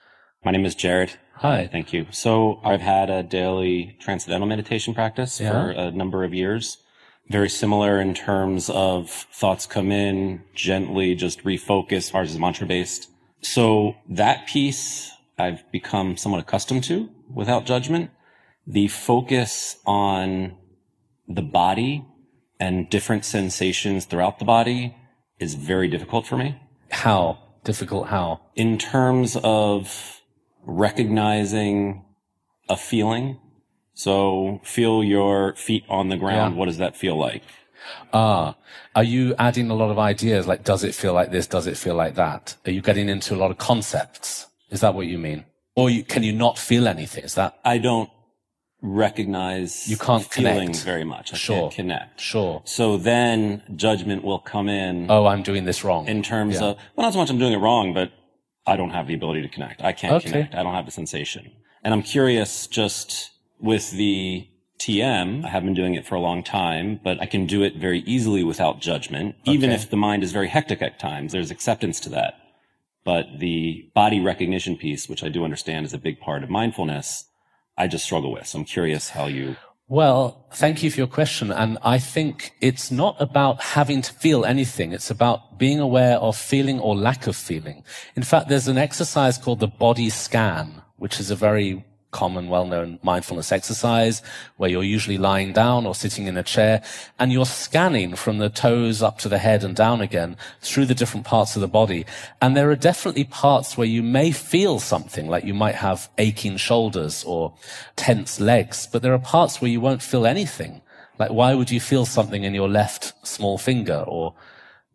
[0.46, 1.12] My name is Jared.
[1.36, 1.68] Hi.
[1.70, 2.06] Thank you.
[2.10, 5.52] So I've had a daily transcendental meditation practice yeah.
[5.52, 6.78] for a number of years.
[7.28, 12.14] Very similar in terms of thoughts come in, gently just refocus.
[12.14, 13.10] Ours is mantra based.
[13.42, 18.10] So that piece I've become somewhat accustomed to without judgment.
[18.66, 20.56] The focus on
[21.28, 22.06] the body
[22.60, 24.96] and different sensations throughout the body
[25.38, 26.60] is very difficult for me.
[26.90, 27.38] How?
[27.64, 28.40] Difficult how?
[28.54, 30.20] In terms of
[30.62, 32.04] recognizing
[32.68, 33.38] a feeling.
[33.94, 36.54] So feel your feet on the ground.
[36.54, 36.58] Yeah.
[36.58, 37.42] What does that feel like?
[38.12, 38.56] Ah,
[38.96, 40.46] are you adding a lot of ideas?
[40.46, 41.46] Like, does it feel like this?
[41.46, 42.56] Does it feel like that?
[42.66, 44.46] Are you getting into a lot of concepts?
[44.74, 45.44] Is that what you mean?
[45.76, 47.24] Or you, can you not feel anything?
[47.24, 47.58] Is that?
[47.64, 48.10] I don't
[48.82, 50.84] recognize you can't feeling connect.
[50.84, 51.32] very much.
[51.32, 51.60] I sure.
[51.60, 52.20] can't connect.
[52.20, 52.60] Sure.
[52.64, 55.10] So then judgment will come in.
[55.10, 56.06] Oh, I'm doing this wrong.
[56.08, 56.66] In terms yeah.
[56.66, 58.10] of, well, not so much I'm doing it wrong, but
[58.66, 59.80] I don't have the ability to connect.
[59.80, 60.30] I can't okay.
[60.30, 60.54] connect.
[60.54, 61.52] I don't have the sensation.
[61.84, 64.48] And I'm curious just with the
[64.80, 67.76] TM, I have been doing it for a long time, but I can do it
[67.76, 69.36] very easily without judgment.
[69.42, 69.52] Okay.
[69.52, 72.34] Even if the mind is very hectic at times, there's acceptance to that.
[73.04, 77.26] But the body recognition piece, which I do understand is a big part of mindfulness,
[77.76, 78.46] I just struggle with.
[78.46, 79.56] So I'm curious how you.
[79.88, 81.52] Well, thank you for your question.
[81.52, 84.92] And I think it's not about having to feel anything.
[84.92, 87.84] It's about being aware of feeling or lack of feeling.
[88.16, 91.84] In fact, there's an exercise called the body scan, which is a very
[92.14, 94.22] common, well-known mindfulness exercise
[94.56, 96.80] where you're usually lying down or sitting in a chair
[97.18, 100.94] and you're scanning from the toes up to the head and down again through the
[100.94, 102.06] different parts of the body.
[102.40, 106.56] And there are definitely parts where you may feel something, like you might have aching
[106.56, 107.52] shoulders or
[107.96, 110.80] tense legs, but there are parts where you won't feel anything.
[111.18, 114.34] Like why would you feel something in your left small finger or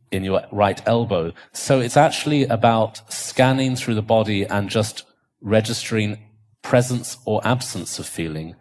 [0.10, 1.34] in your right elbow?
[1.52, 5.04] So it's actually about scanning through the body and just
[5.42, 6.18] registering
[6.62, 8.56] presence or absence of feeling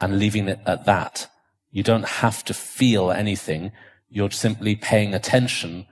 [0.00, 1.28] and leaving it at that.
[1.70, 3.72] You don't have to feel anything.
[4.08, 5.86] You're simply paying attention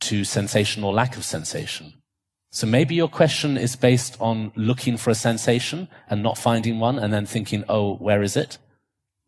[0.00, 1.94] to sensation or lack of sensation.
[2.50, 6.98] So maybe your question is based on looking for a sensation and not finding one
[6.98, 8.58] and then thinking, oh, where is it?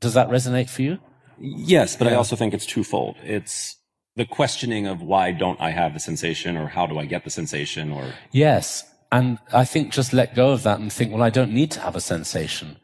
[0.01, 0.99] Does that resonate for you?
[1.39, 2.09] Yes, but.
[2.09, 3.17] I also think it's twofold.
[3.23, 3.77] It's
[4.17, 7.31] the questioning of why don't I have the sensation or how do I get the
[7.31, 8.13] sensation or.
[8.33, 8.85] Yes.
[9.13, 11.81] And I think just let go of that and think, well, I don't need to
[11.81, 12.79] have a sensation.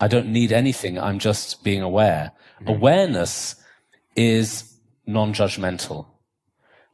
[0.00, 0.98] I don't need anything.
[0.98, 2.32] I'm just being aware.
[2.60, 2.68] Mm-hmm.
[2.68, 3.54] Awareness
[4.16, 4.74] is
[5.06, 6.06] non-judgmental.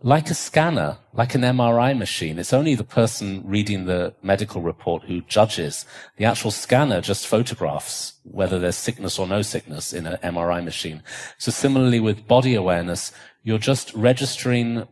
[0.03, 5.05] Like a scanner, like an MRI machine, it's only the person reading the medical report
[5.05, 5.87] who judges.
[6.19, 11.03] The actual scanner just photographs whether there's sickness or no sickness in an MRI machine.
[11.39, 13.13] So similarly with body awareness,
[13.43, 14.87] you're just registering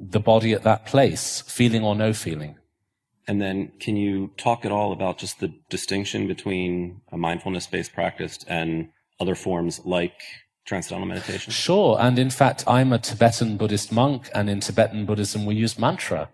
[0.00, 2.56] the body at that place, feeling or no feeling.
[3.30, 7.92] And then can you talk at all about just the distinction between a mindfulness based
[7.92, 8.88] practice and
[9.20, 10.20] other forms like
[10.64, 11.52] transcendental meditation?
[11.52, 11.96] Sure.
[12.00, 16.28] And in fact, I'm a Tibetan Buddhist monk and in Tibetan Buddhism, we use mantra.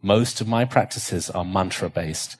[0.00, 2.38] Most of my practices are mantra based.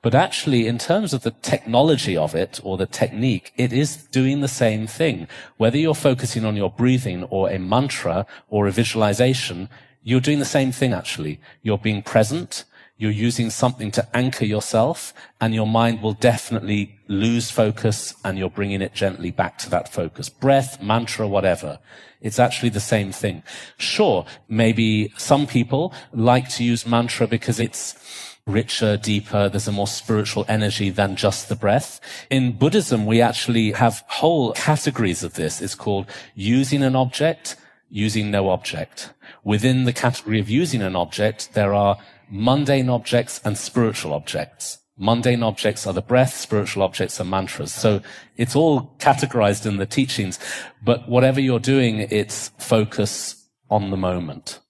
[0.00, 4.40] But actually, in terms of the technology of it or the technique, it is doing
[4.40, 5.28] the same thing.
[5.58, 9.68] Whether you're focusing on your breathing or a mantra or a visualization,
[10.02, 11.42] you're doing the same thing actually.
[11.60, 12.64] You're being present.
[13.00, 18.50] You're using something to anchor yourself and your mind will definitely lose focus and you're
[18.50, 20.28] bringing it gently back to that focus.
[20.28, 21.78] Breath, mantra, whatever.
[22.20, 23.42] It's actually the same thing.
[23.78, 29.48] Sure, maybe some people like to use mantra because it's richer, deeper.
[29.48, 32.02] There's a more spiritual energy than just the breath.
[32.28, 35.62] In Buddhism, we actually have whole categories of this.
[35.62, 37.56] It's called using an object,
[37.88, 39.14] using no object.
[39.42, 41.96] Within the category of using an object, there are
[42.30, 44.78] mundane objects and spiritual objects.
[44.96, 47.72] Mundane objects are the breath, spiritual objects are mantras.
[47.72, 48.02] So
[48.36, 50.38] it's all categorized in the teachings,
[50.82, 54.60] but whatever you're doing, it's focus on the moment.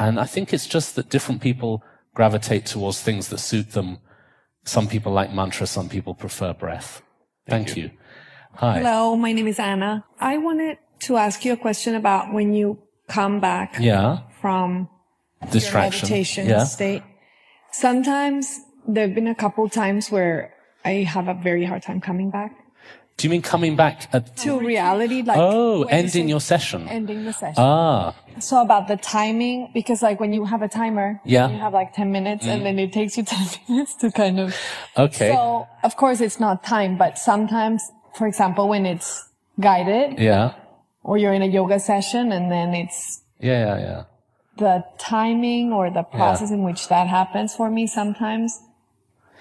[0.00, 1.82] And I think it's just that different people
[2.14, 3.98] gravitate towards things that suit them.
[4.64, 7.02] Some people like mantra, some people prefer breath.
[7.46, 7.84] Thank, Thank you.
[7.84, 7.90] you.
[8.54, 8.78] Hi.
[8.78, 10.04] Hello, my name is Anna.
[10.18, 14.20] I wanted to ask you a question about when you come back yeah.
[14.40, 14.88] from
[15.50, 16.64] distraction meditation yeah.
[16.64, 17.02] state.
[17.72, 22.30] Sometimes there have been a couple times where I have a very hard time coming
[22.30, 22.56] back.
[23.16, 25.22] Do you mean coming back at to reality?
[25.22, 26.88] Like oh, ending your session.
[26.88, 27.54] Ending the session.
[27.58, 28.14] Ah.
[28.40, 31.92] So about the timing, because like when you have a timer, yeah, you have like
[31.92, 32.48] ten minutes, mm.
[32.48, 34.56] and then it takes you ten minutes to kind of.
[34.96, 35.30] Okay.
[35.30, 37.82] So of course it's not time, but sometimes,
[38.16, 39.28] for example, when it's
[39.60, 40.54] guided, yeah,
[41.04, 44.04] or you're in a yoga session, and then it's yeah, yeah, yeah.
[44.62, 46.56] The timing or the process yeah.
[46.56, 48.60] in which that happens for me sometimes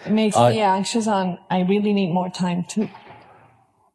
[0.05, 2.89] it makes me anxious on I really need more time to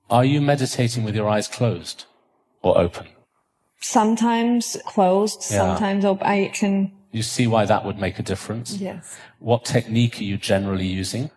[0.09, 2.05] are you meditating with your eyes closed
[2.63, 3.09] or open?
[3.81, 5.59] Sometimes closed, yeah.
[5.59, 6.27] sometimes open.
[6.27, 6.93] I can.
[7.11, 8.77] You see why that would make a difference?
[8.77, 9.19] Yes.
[9.41, 11.31] What technique are you generally using?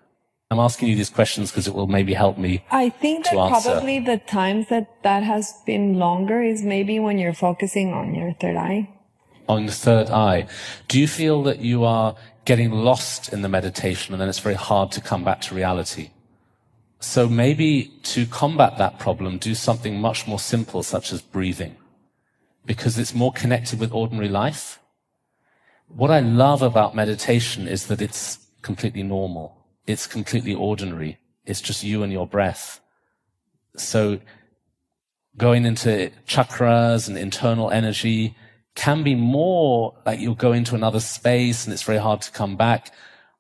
[0.51, 2.63] I'm asking you these questions because it will maybe help me.
[2.71, 3.69] I think that answer.
[3.69, 8.33] probably the times that that has been longer is maybe when you're focusing on your
[8.33, 8.89] third eye.
[9.49, 10.47] On the third eye.
[10.87, 14.55] Do you feel that you are getting lost in the meditation and then it's very
[14.55, 16.11] hard to come back to reality?
[16.99, 21.75] So maybe to combat that problem, do something much more simple, such as breathing,
[22.65, 24.79] because it's more connected with ordinary life.
[25.87, 29.65] What I love about meditation is that it's completely normal.
[29.87, 31.17] It's completely ordinary.
[31.45, 32.81] It's just you and your breath.
[33.77, 34.19] So
[35.37, 38.35] going into chakras and internal energy
[38.80, 42.55] can be more like you'll go into another space and it's very hard to come
[42.55, 42.93] back.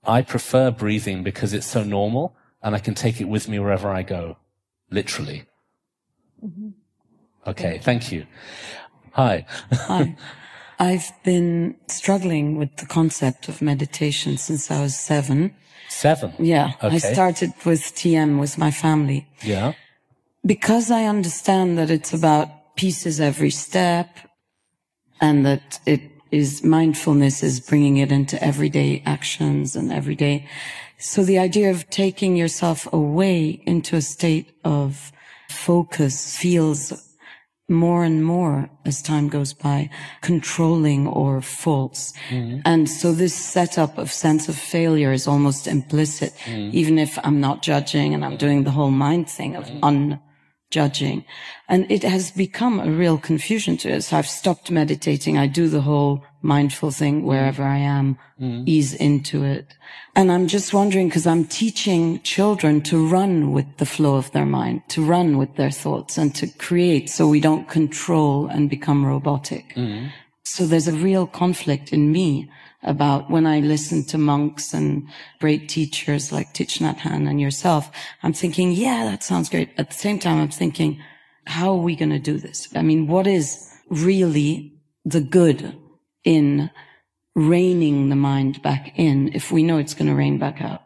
[0.03, 3.89] I prefer breathing because it's so normal and I can take it with me wherever
[3.89, 4.35] I go,
[4.91, 5.45] literally.
[6.45, 6.71] Mm-hmm.
[7.47, 8.27] Okay, thank you.
[9.13, 9.45] Hi.
[9.71, 10.17] Hi.
[10.77, 15.55] I've been struggling with the concept of meditation since I was seven.
[15.87, 16.33] Seven?
[16.37, 16.73] Yeah.
[16.83, 16.95] Okay.
[16.95, 19.25] I started with TM with my family.
[19.41, 19.71] Yeah.
[20.45, 24.09] Because I understand that it's about pieces every step
[25.21, 26.01] and that it
[26.31, 30.47] is mindfulness is bringing it into everyday actions and everyday
[30.99, 35.13] so the idea of taking yourself away into a state of
[35.49, 37.09] focus feels
[37.69, 39.89] more and more as time goes by,
[40.21, 42.13] controlling or false.
[42.29, 42.61] Mm-hmm.
[42.65, 46.75] And so this setup of sense of failure is almost implicit, mm-hmm.
[46.75, 50.19] even if I'm not judging and I'm doing the whole mind thing of mm-hmm.
[50.69, 51.25] Unjudging.
[51.67, 54.13] And it has become a real confusion to us.
[54.13, 55.37] I've stopped meditating.
[55.37, 58.63] I do the whole mindful thing wherever I am, mm.
[58.67, 59.75] ease into it.
[60.15, 64.45] And I'm just wondering, because I'm teaching children to run with the flow of their
[64.45, 69.05] mind, to run with their thoughts and to create so we don't control and become
[69.05, 69.75] robotic.
[69.75, 70.11] Mm.
[70.43, 72.49] So there's a real conflict in me
[72.83, 75.07] about when I listen to monks and
[75.39, 77.91] great teachers like Thich Nhat Hanh and yourself,
[78.23, 79.69] I'm thinking, yeah, that sounds great.
[79.77, 81.01] At the same time, I'm thinking,
[81.45, 82.69] how are we going to do this?
[82.75, 84.73] I mean, what is really
[85.03, 85.75] the good
[86.23, 86.69] in
[87.35, 90.81] reining the mind back in if we know it's going to rain back out?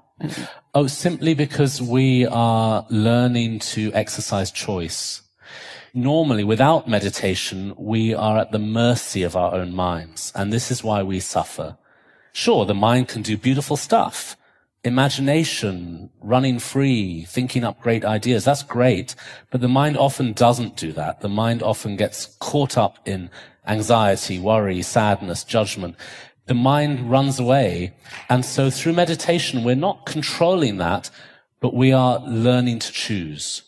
[0.74, 5.22] Oh, simply because we are learning to exercise choice.
[5.94, 10.32] Normally, without meditation, we are at the mercy of our own minds.
[10.34, 11.78] And this is why we suffer.
[12.34, 14.36] Sure, the mind can do beautiful stuff.
[14.84, 18.44] Imagination, running free, thinking up great ideas.
[18.44, 19.16] That's great.
[19.52, 21.22] But the mind often doesn't do that.
[21.22, 23.30] The mind often gets caught up in
[23.68, 25.96] anxiety, worry, sadness, judgment.
[26.48, 27.94] The mind runs away.
[28.30, 31.12] And so through meditation, we're not controlling that,
[31.62, 33.62] but we are learning to choose.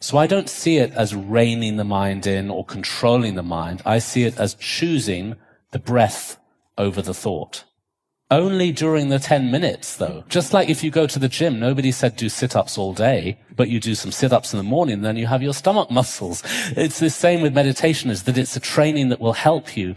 [0.00, 3.82] So I don't see it as reining the mind in or controlling the mind.
[3.86, 5.36] I see it as choosing
[5.70, 6.38] the breath
[6.76, 7.64] over the thought.
[8.32, 10.24] Only during the 10 minutes though.
[10.30, 13.68] Just like if you go to the gym, nobody said do sit-ups all day, but
[13.68, 16.42] you do some sit-ups in the morning, then you have your stomach muscles.
[16.74, 19.94] It's the same with meditation is that it's a training that will help you.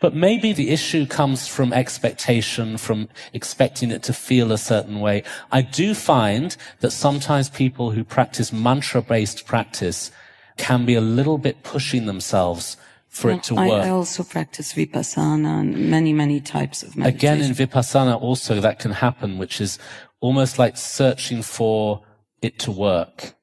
[0.00, 5.22] But maybe the issue comes from expectation, from expecting it to feel a certain way.
[5.50, 10.12] I do find that sometimes people who practice mantra-based practice
[10.58, 12.76] can be a little bit pushing themselves
[13.18, 13.84] for it to I, work.
[13.84, 17.16] I also practice vipassana and many, many types of meditation.
[17.16, 19.78] Again, in vipassana also that can happen, which is
[20.20, 22.02] almost like searching for
[22.40, 23.34] it to work.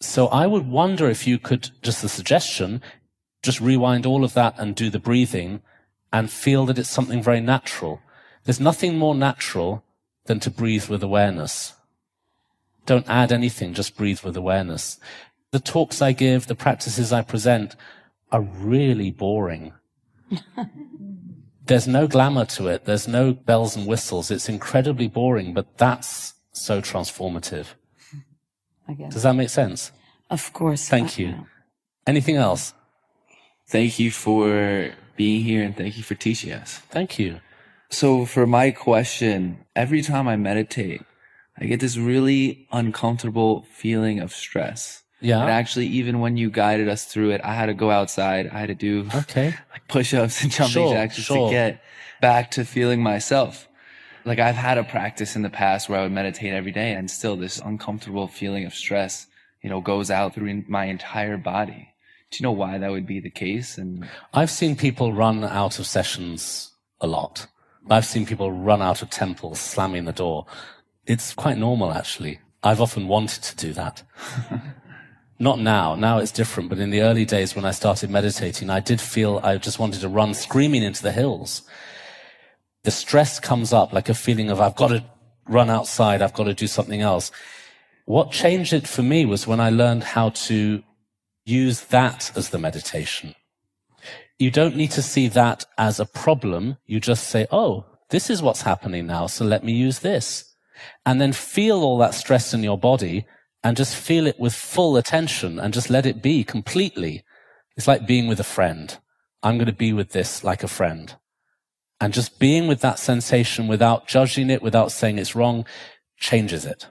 [0.00, 2.82] So I would wonder if you could, just a suggestion,
[3.42, 5.62] just rewind all of that and do the breathing
[6.12, 8.00] and feel that it's something very natural.
[8.44, 9.84] There's nothing more natural
[10.26, 11.74] than to breathe with awareness.
[12.84, 14.98] Don't add anything, just breathe with awareness.
[15.52, 17.76] The talks I give, the practices I present,
[18.32, 19.72] are really boring.
[21.66, 22.86] There's no glamour to it.
[22.86, 24.30] There's no bells and whistles.
[24.30, 27.66] It's incredibly boring, but that's so transformative.
[28.88, 29.12] I guess.
[29.12, 29.92] Does that make sense?
[30.28, 30.88] Of course.
[30.88, 31.46] Thank you.
[32.06, 32.74] Anything else?
[33.68, 36.78] Thank you for being here and thank you for teaching us.
[36.90, 37.40] Thank you.
[37.90, 41.02] So for my question, every time I meditate,
[41.58, 45.01] I get this really uncomfortable feeling of stress.
[45.22, 45.40] Yeah.
[45.40, 48.48] And actually, even when you guided us through it, I had to go outside.
[48.48, 49.54] I had to do okay.
[49.72, 51.48] like push-ups and jumping sure, jacks sure.
[51.48, 51.82] to get
[52.20, 53.68] back to feeling myself.
[54.24, 57.10] Like I've had a practice in the past where I would meditate every day and
[57.10, 59.26] still this uncomfortable feeling of stress,
[59.62, 61.88] you know, goes out through my entire body.
[62.30, 63.78] Do you know why that would be the case?
[63.78, 67.46] And I've seen people run out of sessions a lot.
[67.90, 70.46] I've seen people run out of temples, slamming the door.
[71.06, 72.40] It's quite normal, actually.
[72.62, 74.02] I've often wanted to do that.
[75.42, 75.96] Not now.
[75.96, 76.68] Now it's different.
[76.68, 80.00] But in the early days when I started meditating, I did feel I just wanted
[80.02, 81.62] to run screaming into the hills.
[82.84, 85.04] The stress comes up like a feeling of I've got to
[85.48, 86.22] run outside.
[86.22, 87.32] I've got to do something else.
[88.04, 90.80] What changed it for me was when I learned how to
[91.44, 93.34] use that as the meditation.
[94.38, 96.76] You don't need to see that as a problem.
[96.86, 99.26] You just say, Oh, this is what's happening now.
[99.26, 100.54] So let me use this
[101.04, 103.26] and then feel all that stress in your body
[103.64, 107.22] and just feel it with full attention and just let it be completely.
[107.76, 108.96] It's like being with a friend.
[109.42, 111.14] I'm going to be with this like a friend.
[112.00, 115.64] And just being with that sensation without judging it, without saying it's wrong,
[116.16, 116.88] changes it.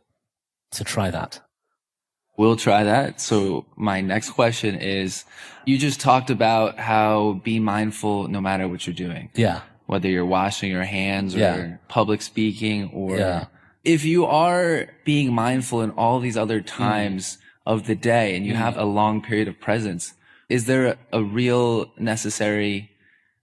[0.71, 1.41] So try that.
[2.37, 3.19] We'll try that.
[3.19, 5.25] So my next question is,
[5.65, 9.29] you just talked about how be mindful no matter what you're doing.
[9.35, 9.61] Yeah.
[9.85, 11.75] Whether you're washing your hands or yeah.
[11.89, 13.45] public speaking or yeah
[13.83, 17.39] if you are being mindful in all these other times mm.
[17.65, 18.57] of the day and you mm.
[18.57, 20.13] have a long period of presence,
[20.49, 22.91] is there a, real necessary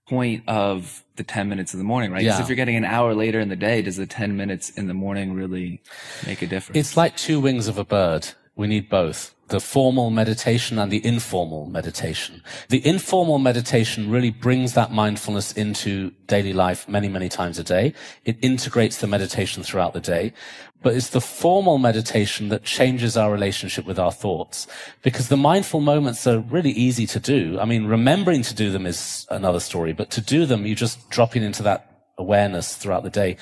[0.07, 2.19] point of the 10 minutes in the morning, right?
[2.19, 2.43] Because yeah.
[2.43, 4.93] if you're getting an hour later in the day, does the 10 minutes in the
[4.93, 5.81] morning really
[6.25, 6.77] make a difference?
[6.77, 8.27] It's like two wings of a bird.
[8.55, 12.41] We need both the formal meditation and the informal meditation.
[12.69, 17.93] The informal meditation really brings that mindfulness into daily life many, many times a day.
[18.25, 20.33] It integrates the meditation throughout the day.
[20.81, 24.65] But it's the formal meditation that changes our relationship with our thoughts.
[25.01, 27.59] Because the mindful moments are really easy to do.
[27.59, 31.09] I mean, remembering to do them is another story, but to do them, you're just
[31.09, 31.85] dropping into that
[32.17, 33.37] awareness throughout the day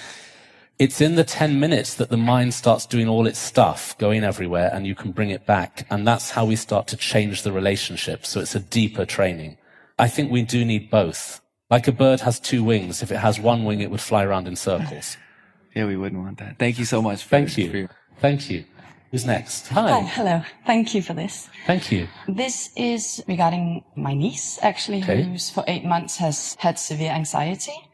[0.80, 4.70] it's in the 10 minutes that the mind starts doing all its stuff, going everywhere,
[4.72, 5.88] and you can bring it back.
[5.90, 8.26] And that's how we start to change the relationship.
[8.26, 9.58] So it's a deeper training.
[9.98, 11.42] I think we do need both.
[11.70, 13.02] Like a bird has two wings.
[13.02, 15.18] If it has one wing, it would fly around in circles.
[15.76, 16.58] Yeah, we wouldn't want that.
[16.58, 17.22] Thank you so much.
[17.22, 17.70] For, Thank you.
[17.70, 17.90] Your-
[18.20, 18.66] Thank you.
[19.12, 19.68] Who's next?
[19.68, 19.92] Hi.
[19.92, 20.00] Hi.
[20.00, 20.42] Hello.
[20.66, 21.50] Thank you for this.
[21.68, 22.08] Thank you.
[22.28, 25.22] This is regarding my niece, actually, okay.
[25.22, 27.87] who's for eight months has had severe anxiety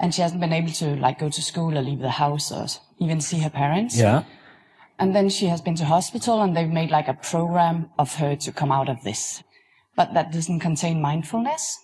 [0.00, 2.66] and she hasn't been able to like go to school or leave the house or
[2.98, 3.98] even see her parents.
[3.98, 4.24] Yeah.
[4.98, 8.34] And then she has been to hospital and they've made like a program of her
[8.36, 9.42] to come out of this.
[9.96, 11.78] But that doesn't contain mindfulness.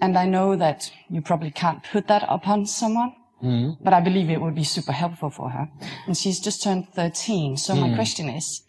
[0.00, 3.76] And I know that you probably can't put that upon someone, mm.
[3.80, 5.68] but I believe it would be super helpful for her.
[6.06, 7.56] And she's just turned 13.
[7.56, 7.88] So mm.
[7.90, 8.62] my question is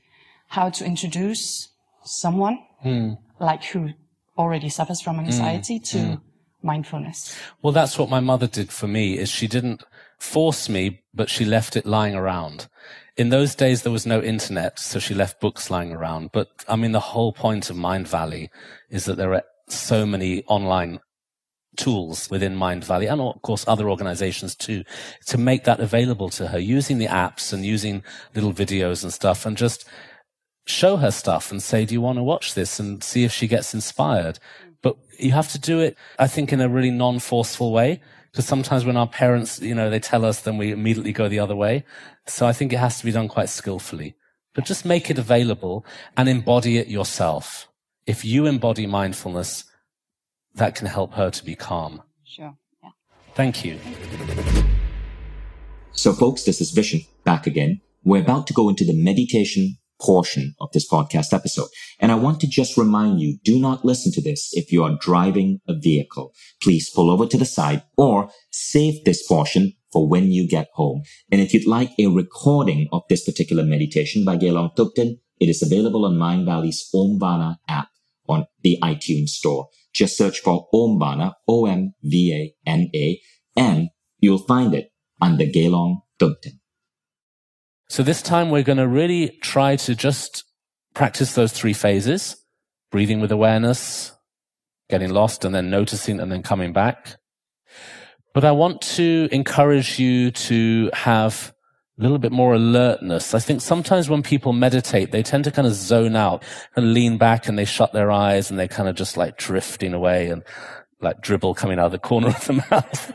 [0.50, 1.70] how to introduce
[2.04, 3.18] someone mm.
[3.40, 3.90] like who
[4.38, 6.22] already suffers from anxiety to mm.
[6.66, 7.38] Mindfulness.
[7.62, 9.84] Well, that's what my mother did for me is she didn't
[10.18, 12.68] force me, but she left it lying around.
[13.16, 16.32] In those days, there was no internet, so she left books lying around.
[16.34, 18.50] But I mean, the whole point of Mindvalley
[18.90, 21.00] is that there are so many online
[21.78, 24.84] tools within Mindvalley and of course other organizations too
[25.28, 28.02] to make that available to her using the apps and using
[28.34, 29.86] little videos and stuff and just
[30.66, 33.48] show her stuff and say, do you want to watch this and see if she
[33.48, 34.40] gets inspired?
[34.86, 38.02] But you have to do it, I think, in a really non-forceful way.
[38.32, 41.40] Because sometimes when our parents, you know, they tell us, then we immediately go the
[41.40, 41.84] other way.
[42.28, 44.14] So I think it has to be done quite skillfully.
[44.54, 45.84] But just make it available
[46.16, 47.68] and embody it yourself.
[48.06, 49.64] If you embody mindfulness,
[50.54, 52.04] that can help her to be calm.
[52.24, 52.56] Sure.
[52.84, 52.92] Yeah.
[53.34, 53.80] Thank you.
[55.94, 57.82] So folks, this is Vishen back again.
[58.04, 61.68] We're about to go into the meditation portion of this podcast episode.
[62.00, 64.98] And I want to just remind you, do not listen to this if you are
[65.00, 66.34] driving a vehicle.
[66.62, 71.04] Please pull over to the side or save this portion for when you get home.
[71.32, 75.62] And if you'd like a recording of this particular meditation by Gelong Thubten, it is
[75.62, 77.90] available on Mindvalley's Omvana app
[78.28, 79.68] on the iTunes store.
[79.94, 83.22] Just search for Omvana, O-M-V-A-N-A,
[83.56, 83.90] and
[84.20, 84.92] you'll find it
[85.22, 86.60] under Gelong Thubten.
[87.88, 90.44] So this time we're going to really try to just
[90.94, 92.36] practice those three phases,
[92.92, 94.12] breathing with awareness,
[94.90, 97.18] getting lost and then noticing and then coming back.
[98.34, 101.54] But I want to encourage you to have
[101.98, 103.34] a little bit more alertness.
[103.34, 106.44] I think sometimes when people meditate, they tend to kind of zone out
[106.76, 109.94] and lean back and they shut their eyes and they kind of just like drifting
[109.94, 110.44] away and
[111.06, 113.14] like dribble coming out of the corner of the mouth.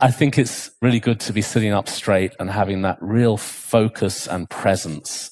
[0.00, 4.26] I think it's really good to be sitting up straight and having that real focus
[4.26, 5.30] and presence.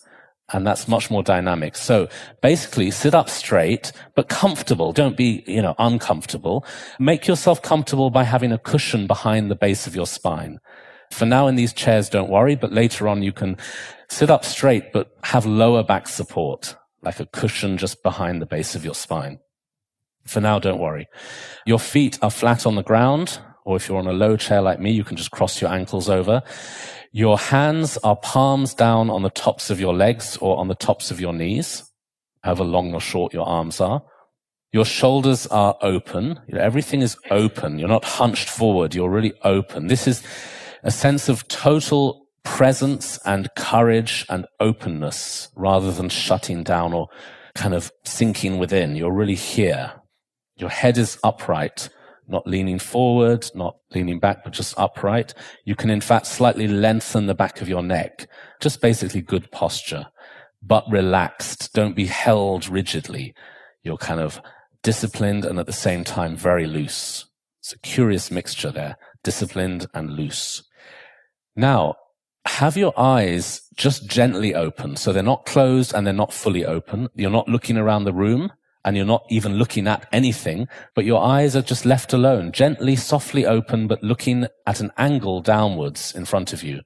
[0.50, 1.76] And that's much more dynamic.
[1.76, 2.08] So
[2.40, 4.94] basically sit up straight, but comfortable.
[4.94, 6.64] Don't be, you know, uncomfortable.
[6.98, 10.58] Make yourself comfortable by having a cushion behind the base of your spine.
[11.12, 13.58] For now in these chairs, don't worry, but later on you can
[14.08, 18.74] sit up straight, but have lower back support, like a cushion just behind the base
[18.74, 19.40] of your spine.
[20.28, 21.06] For now, don't worry.
[21.66, 24.80] Your feet are flat on the ground, or if you're on a low chair like
[24.80, 26.42] me, you can just cross your ankles over.
[27.12, 31.10] Your hands are palms down on the tops of your legs or on the tops
[31.10, 31.84] of your knees,
[32.42, 34.02] however long or short your arms are.
[34.72, 36.40] Your shoulders are open.
[36.52, 37.78] everything is open.
[37.78, 38.94] You're not hunched forward.
[38.94, 39.86] You're really open.
[39.86, 40.22] This is
[40.82, 47.08] a sense of total presence and courage and openness rather than shutting down or
[47.54, 48.94] kind of sinking within.
[48.94, 49.92] You're really here.
[50.58, 51.88] Your head is upright,
[52.26, 55.32] not leaning forward, not leaning back, but just upright.
[55.64, 58.28] You can in fact slightly lengthen the back of your neck.
[58.60, 60.06] Just basically good posture,
[60.62, 61.72] but relaxed.
[61.72, 63.34] Don't be held rigidly.
[63.82, 64.40] You're kind of
[64.82, 67.26] disciplined and at the same time very loose.
[67.60, 70.64] It's a curious mixture there, disciplined and loose.
[71.54, 71.94] Now,
[72.46, 74.96] have your eyes just gently open.
[74.96, 77.08] So they're not closed and they're not fully open.
[77.14, 78.52] You're not looking around the room
[78.84, 82.96] and you're not even looking at anything, but your eyes are just left alone, gently,
[82.96, 86.80] softly open, but looking at an angle downwards in front of you.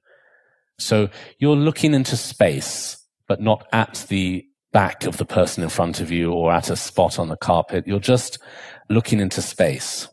[0.79, 1.09] So
[1.39, 2.97] you're looking into space,
[3.27, 4.43] but not at the
[4.73, 7.85] back of the person in front of you or at a spot on the carpet.
[7.87, 8.39] You're just
[8.89, 10.09] looking into space,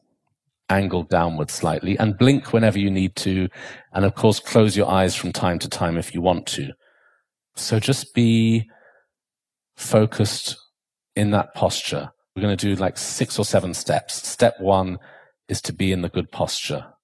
[0.69, 3.48] angled downwards slightly and blink whenever you need to.
[3.94, 6.73] And of course, close your eyes from time to time if you want to.
[7.57, 8.69] So just be
[9.77, 10.57] focused
[11.20, 12.10] in that posture.
[12.34, 14.26] We're going to do like six or seven steps.
[14.26, 14.98] Step one
[15.48, 16.94] is to be in the good posture.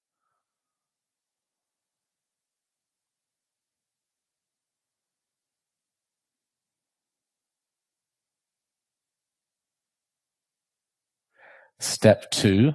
[11.78, 12.72] Step two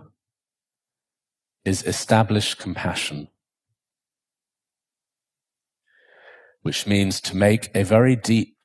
[1.66, 3.30] is establish compassion,
[6.62, 8.58] which means to make a very deep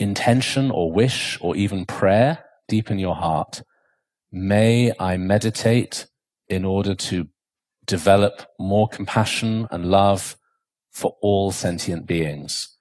[0.00, 3.62] intention or wish or even prayer deep in your heart.
[4.32, 6.06] May I meditate
[6.48, 7.28] in order to
[7.84, 10.36] develop more compassion and love
[10.90, 12.76] for all sentient beings.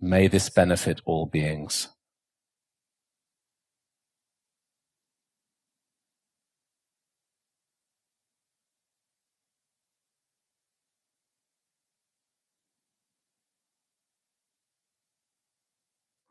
[0.00, 1.88] May this benefit all beings.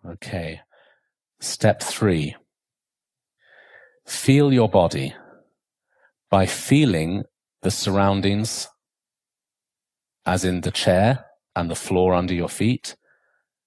[0.07, 0.61] Okay.
[1.40, 2.36] Step three.
[4.06, 5.14] Feel your body
[6.30, 7.23] by feeling
[7.61, 8.68] the surroundings,
[10.26, 11.26] as in the chair
[11.56, 12.95] and the floor under your feet.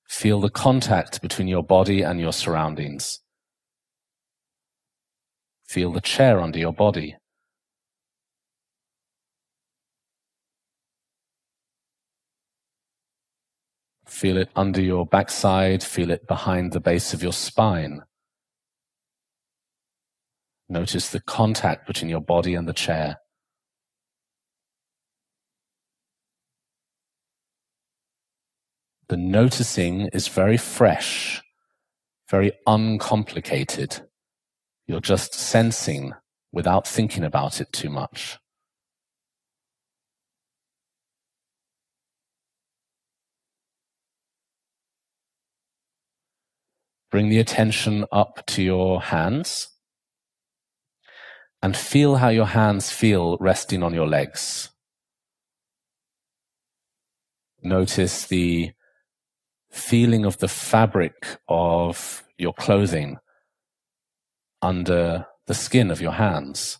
[0.08, 3.20] Feel the contact between your body and your surroundings.
[5.66, 7.16] Feel the chair under your body.
[14.06, 15.82] Feel it under your backside.
[15.82, 18.02] Feel it behind the base of your spine.
[20.68, 23.18] Notice the contact between your body and the chair.
[29.08, 31.42] The noticing is very fresh,
[32.30, 34.00] very uncomplicated.
[34.86, 36.14] You're just sensing
[36.52, 38.38] without thinking about it too much.
[47.14, 49.68] Bring the attention up to your hands
[51.62, 54.70] and feel how your hands feel resting on your legs.
[57.62, 58.72] Notice the
[59.70, 63.18] feeling of the fabric of your clothing
[64.60, 66.78] under the skin of your hands.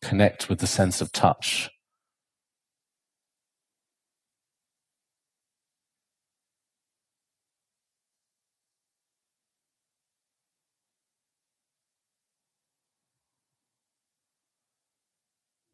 [0.00, 1.70] Connect with the sense of touch.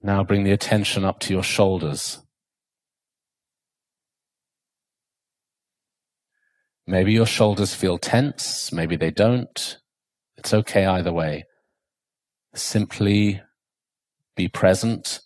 [0.04, 2.18] Now bring the attention up to your shoulders.
[6.86, 9.78] Maybe your shoulders feel tense, maybe they don't.
[10.36, 11.44] It's okay either way.
[12.54, 13.40] Simply
[14.36, 15.20] be present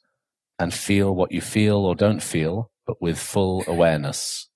[0.60, 4.47] and feel what you feel or don't feel, but with full awareness.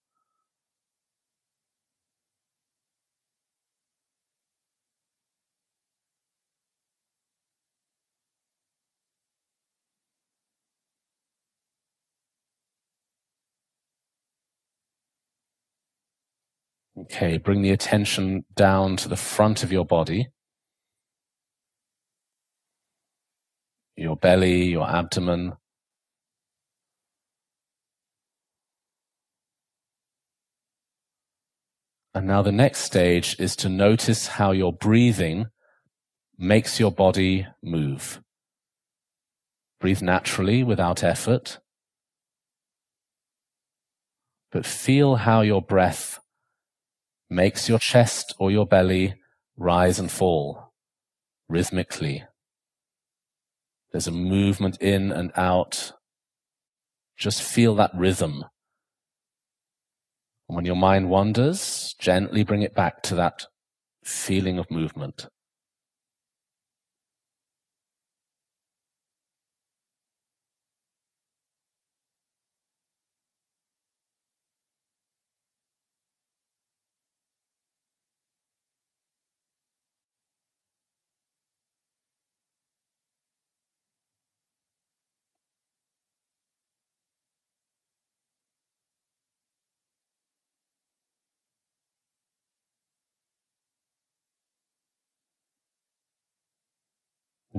[16.99, 20.29] Okay, bring the attention down to the front of your body.
[23.97, 25.55] Your belly, your abdomen.
[32.15, 35.47] And now the next stage is to notice how your breathing
[36.37, 38.21] makes your body move.
[39.81, 41.59] Breathe naturally without effort,
[44.51, 46.19] but feel how your breath
[47.33, 49.15] makes your chest or your belly
[49.57, 50.73] rise and fall
[51.49, 52.25] rhythmically.
[53.91, 55.93] There's a movement in and out.
[57.19, 58.45] Just feel that rhythm.
[60.49, 63.47] And when your mind wanders, gently bring it back to that
[64.05, 65.29] feeling of movement.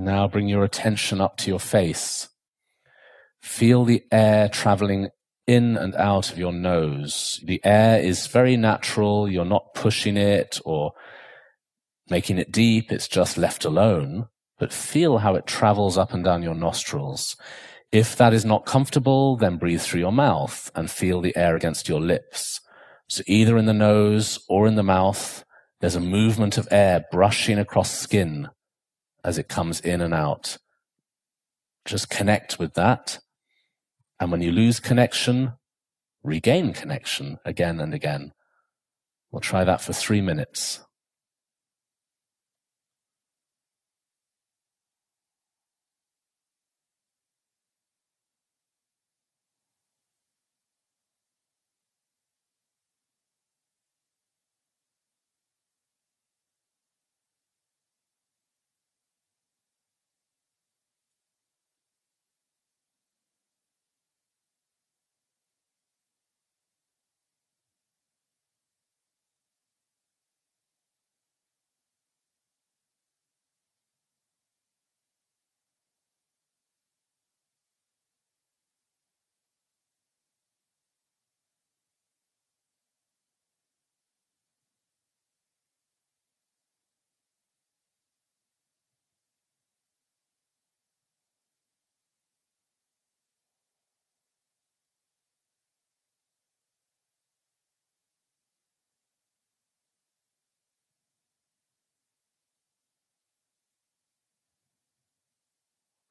[0.04, 2.28] Now bring your attention up to your face.
[3.40, 5.08] Feel the air traveling
[5.46, 7.40] in and out of your nose.
[7.42, 9.30] The air is very natural.
[9.30, 10.92] You're not pushing it or
[12.10, 12.92] making it deep.
[12.92, 14.26] It's just left alone.
[14.58, 17.34] But feel how it travels up and down your nostrils.
[17.90, 21.88] If that is not comfortable, then breathe through your mouth and feel the air against
[21.88, 22.60] your lips.
[23.08, 25.46] So either in the nose or in the mouth,
[25.80, 28.50] there's a movement of air brushing across skin
[29.24, 30.58] as it comes in and out.
[31.84, 33.18] Just connect with that.
[34.20, 35.54] And when you lose connection,
[36.22, 38.32] regain connection again and again.
[39.30, 40.83] We'll try that for three minutes.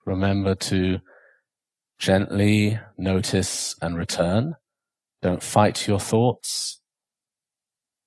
[0.05, 0.99] Remember to
[1.97, 4.55] gently notice and return.
[5.21, 6.81] Don't fight your thoughts.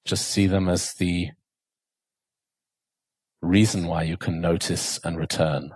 [0.05, 1.31] Just see them as the
[3.41, 5.73] reason why you can notice and return.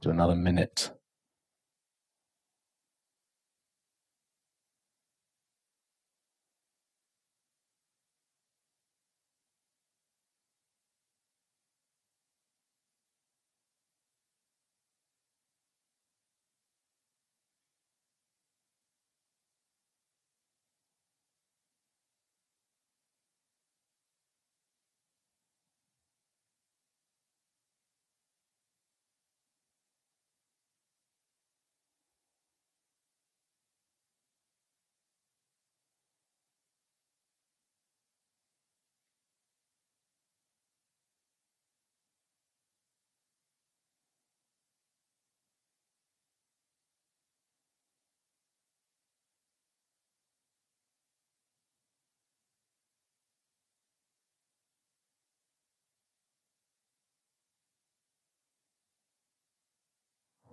[0.00, 0.90] Do another minute.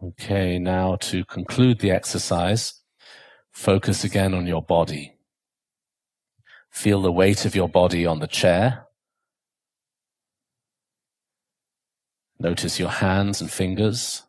[0.07, 2.81] Okay, now to conclude the exercise,
[3.51, 5.15] focus again on your body.
[6.69, 8.85] Feel the weight of your body on the chair.
[12.39, 14.21] Notice your hands and fingers.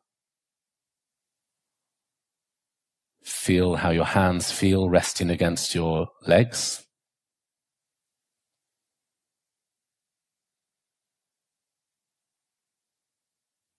[3.22, 6.86] Feel how your hands feel resting against your legs.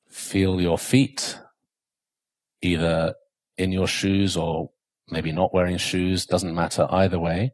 [0.07, 1.40] Feel your feet
[2.61, 3.15] either
[3.57, 4.71] in your shoes or
[5.09, 7.53] maybe not wearing shoes, doesn't matter either way.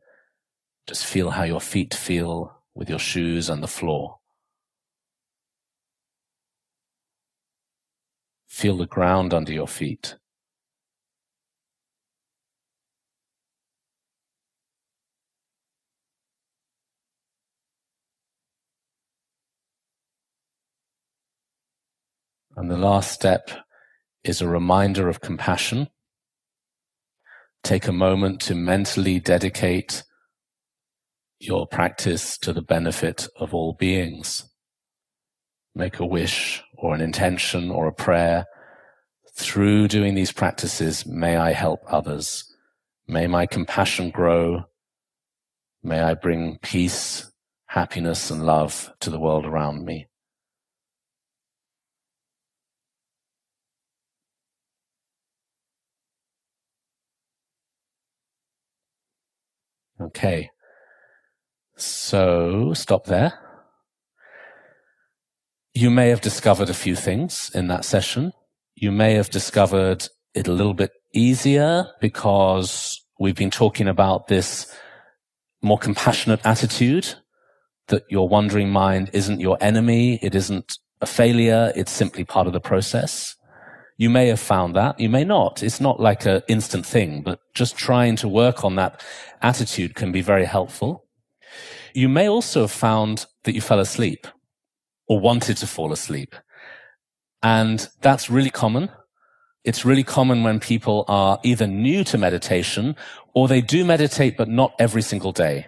[0.88, 4.20] Just feel how your feet feel with your shoes and the floor.
[8.48, 10.16] Feel the ground under your feet.
[22.56, 23.50] And the last step
[24.24, 25.90] is a reminder of compassion.
[27.64, 30.04] Take a moment to mentally dedicate
[31.40, 34.50] your practice to the benefit of all beings.
[35.76, 38.46] Make a wish or an intention or a prayer.
[39.36, 42.46] Through doing these practices, may I help others.
[43.08, 44.66] May my compassion grow.
[45.82, 47.30] May I bring peace,
[47.66, 50.08] happiness, and love to the world around me.
[60.06, 60.50] Okay.
[61.78, 63.34] So stop there.
[65.74, 68.34] You may have discovered a few things in that session.
[68.76, 74.72] You may have discovered it a little bit easier because we've been talking about this
[75.62, 77.16] more compassionate attitude
[77.88, 80.20] that your wandering mind isn't your enemy.
[80.22, 81.72] It isn't a failure.
[81.76, 83.36] It's simply part of the process.
[83.98, 85.00] You may have found that.
[85.00, 85.62] You may not.
[85.62, 89.02] It's not like an instant thing, but just trying to work on that
[89.42, 91.06] attitude can be very helpful.
[91.94, 94.26] You may also have found that you fell asleep
[95.08, 96.36] or wanted to fall asleep.
[97.44, 98.90] And that's really common.
[99.64, 102.96] It's really common when people are either new to meditation
[103.34, 105.68] or they do meditate, but not every single day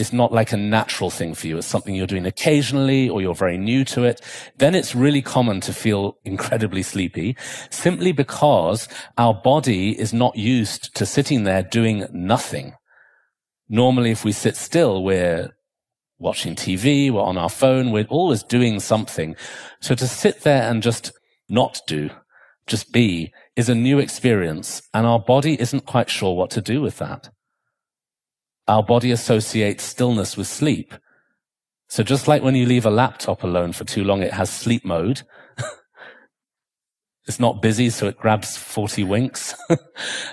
[0.00, 1.58] it's not like a natural thing for you.
[1.58, 4.22] It's something you're doing occasionally or you're very new to it.
[4.56, 7.36] Then it's really common to feel incredibly sleepy
[7.68, 12.72] simply because our body is not used to sitting there doing nothing.
[13.68, 15.50] Normally, if we sit still, we're
[16.18, 19.36] watching TV, we're on our phone, we're always doing something.
[19.80, 21.12] So to sit there and just
[21.50, 22.08] not do,
[22.66, 26.80] just be is a new experience and our body isn't quite sure what to do
[26.80, 27.28] with that.
[28.70, 30.94] Our body associates stillness with sleep.
[31.88, 34.84] So just like when you leave a laptop alone for too long, it has sleep
[34.84, 35.22] mode.
[37.26, 39.56] it's not busy, so it grabs 40 winks.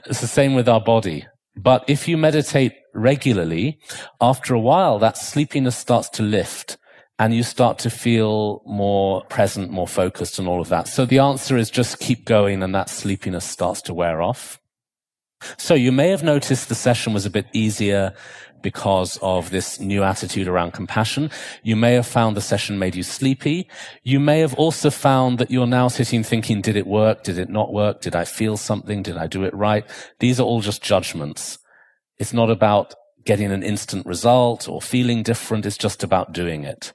[0.05, 1.26] it's the same with our body.
[1.55, 3.80] But if you meditate regularly,
[4.22, 6.77] after a while, that sleepiness starts to lift
[7.18, 10.88] and you start to feel more present, more focused and all of that.
[10.88, 14.59] So the answer is just keep going and that sleepiness starts to wear off.
[15.57, 18.14] So you may have noticed the session was a bit easier
[18.61, 21.30] because of this new attitude around compassion.
[21.64, 23.69] You may have found the session made you sleepy.
[24.03, 27.23] You may have also found that you're now sitting thinking, did it work?
[27.23, 28.01] Did it not work?
[28.01, 29.03] Did I feel something?
[29.03, 29.85] Did I do it right?
[30.19, 31.59] These are all just judgments.
[32.18, 32.95] It's not about
[33.26, 35.65] getting an instant result or feeling different.
[35.65, 36.93] It's just about doing it.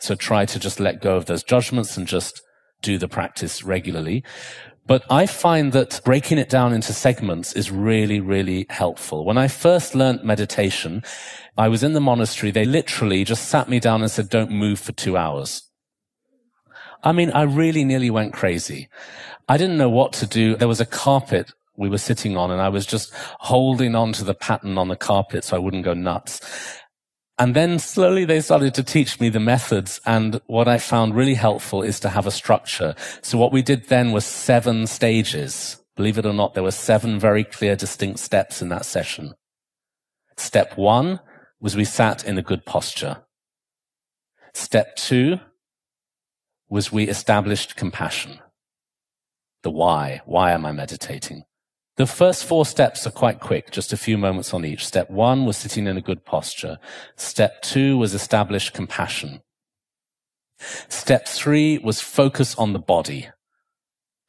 [0.00, 2.42] So try to just let go of those judgments and just
[2.82, 4.24] do the practice regularly.
[4.90, 9.24] But I find that breaking it down into segments is really, really helpful.
[9.24, 11.04] When I first learned meditation,
[11.56, 12.50] I was in the monastery.
[12.50, 15.62] They literally just sat me down and said, don't move for two hours.
[17.04, 18.88] I mean, I really nearly went crazy.
[19.48, 20.56] I didn't know what to do.
[20.56, 24.24] There was a carpet we were sitting on and I was just holding on to
[24.24, 26.40] the pattern on the carpet so I wouldn't go nuts.
[27.40, 29.98] And then slowly they started to teach me the methods.
[30.04, 32.94] And what I found really helpful is to have a structure.
[33.22, 35.82] So what we did then was seven stages.
[35.96, 39.32] Believe it or not, there were seven very clear, distinct steps in that session.
[40.36, 41.18] Step one
[41.60, 43.22] was we sat in a good posture.
[44.52, 45.40] Step two
[46.68, 48.38] was we established compassion.
[49.62, 50.20] The why.
[50.26, 51.44] Why am I meditating?
[52.00, 54.86] The first four steps are quite quick, just a few moments on each.
[54.86, 56.78] Step one was sitting in a good posture.
[57.16, 59.42] Step two was establish compassion.
[60.88, 63.28] Step three was focus on the body.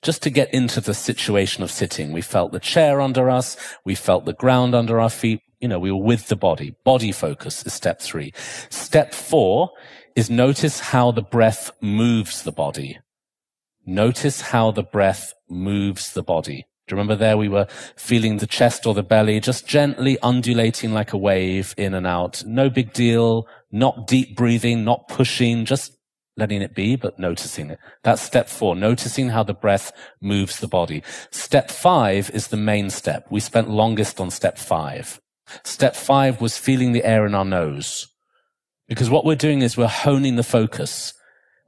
[0.01, 2.11] Just to get into the situation of sitting.
[2.11, 3.55] We felt the chair under us.
[3.85, 5.39] We felt the ground under our feet.
[5.61, 6.75] You know, we were with the body.
[6.83, 8.33] Body focus is step three.
[8.69, 9.69] Step four
[10.17, 12.99] is notice how the breath moves the body.
[13.85, 16.65] Notice how the breath moves the body.
[16.91, 20.91] Do you remember there we were feeling the chest or the belly just gently undulating
[20.91, 22.43] like a wave in and out.
[22.45, 23.47] No big deal.
[23.71, 25.93] Not deep breathing, not pushing, just
[26.35, 27.79] letting it be, but noticing it.
[28.03, 31.01] That's step four, noticing how the breath moves the body.
[31.31, 33.25] Step five is the main step.
[33.29, 35.21] We spent longest on step five.
[35.63, 38.09] Step five was feeling the air in our nose.
[38.89, 41.13] Because what we're doing is we're honing the focus.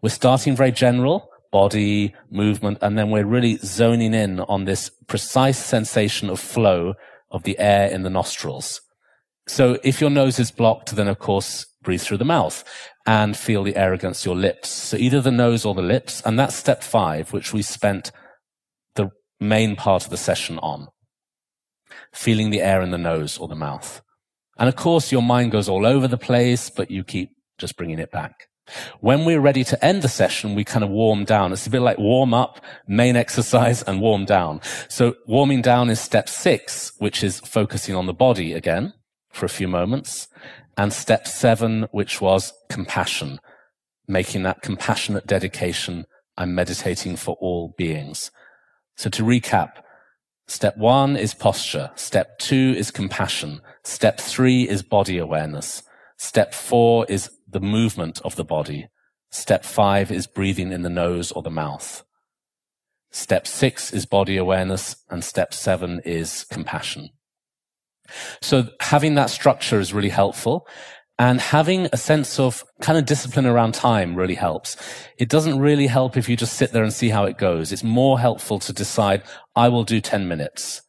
[0.02, 5.64] We're starting very general body, movement, and then we're really zoning in on this precise
[5.64, 6.96] sensation of flow
[7.30, 8.82] of the air in the nostrils.
[9.48, 12.64] So if your nose is blocked, then of course breathe through the mouth
[13.06, 14.70] and feel the air against your lips.
[14.70, 16.24] So either the nose or the lips.
[16.26, 18.12] And that's step five, which we spent
[18.96, 19.10] the
[19.40, 20.88] main part of the session on.
[22.14, 24.02] Feeling the air in the nose or the mouth.
[24.58, 28.00] And of course, your mind goes all over the place, but you keep just bringing
[28.00, 28.48] it back.
[29.02, 31.52] When we're ready to end the session, we kind of warm down.
[31.52, 34.62] It's a bit like warm up, main exercise, and warm down.
[34.88, 38.94] So warming down is step six, which is focusing on the body again
[39.32, 40.28] for a few moments.
[40.78, 43.40] And step seven, which was compassion,
[44.08, 46.06] making that compassionate dedication.
[46.38, 48.32] I'm meditating for all beings.
[48.96, 49.74] So to recap,
[50.48, 51.92] step one is posture.
[51.96, 53.62] Step two is compassion.
[53.84, 55.84] Step three is body awareness.
[56.18, 58.88] Step four is the movement of the body.
[59.32, 62.04] Step five is breathing in the nose or the mouth.
[63.12, 67.10] Step six is body awareness and step seven is compassion.
[68.42, 70.68] So having that structure is really helpful
[71.20, 74.76] and having a sense of kind of discipline around time really helps.
[75.18, 77.72] It doesn't really help if you just sit there and see how it goes.
[77.72, 79.24] It's more helpful to decide,
[79.56, 80.82] I will do 10 minutes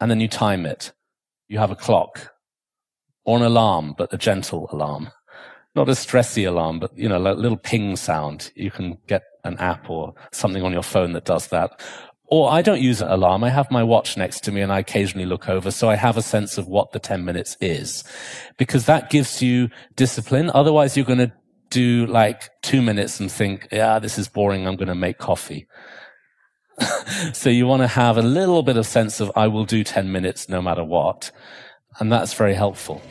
[0.00, 0.92] and then you time it.
[1.48, 2.32] You have a clock
[3.24, 5.10] or an alarm, but a gentle alarm
[5.74, 8.52] not a stressy alarm, but you know, a little ping sound.
[8.54, 11.80] You can get an app or something on your phone that does that.
[12.26, 13.42] Or I don't use an alarm.
[13.42, 15.72] I have my watch next to me and I occasionally look over.
[15.72, 18.04] So I have a sense of what the 10 minutes is
[18.56, 20.50] because that gives you discipline.
[20.54, 21.32] Otherwise you're going to
[21.70, 24.66] do like two minutes and think, yeah, this is boring.
[24.66, 25.66] I'm going to make coffee.
[27.32, 30.12] so you want to have a little bit of sense of I will do 10
[30.12, 31.32] minutes no matter what.
[31.98, 33.02] And that's very helpful.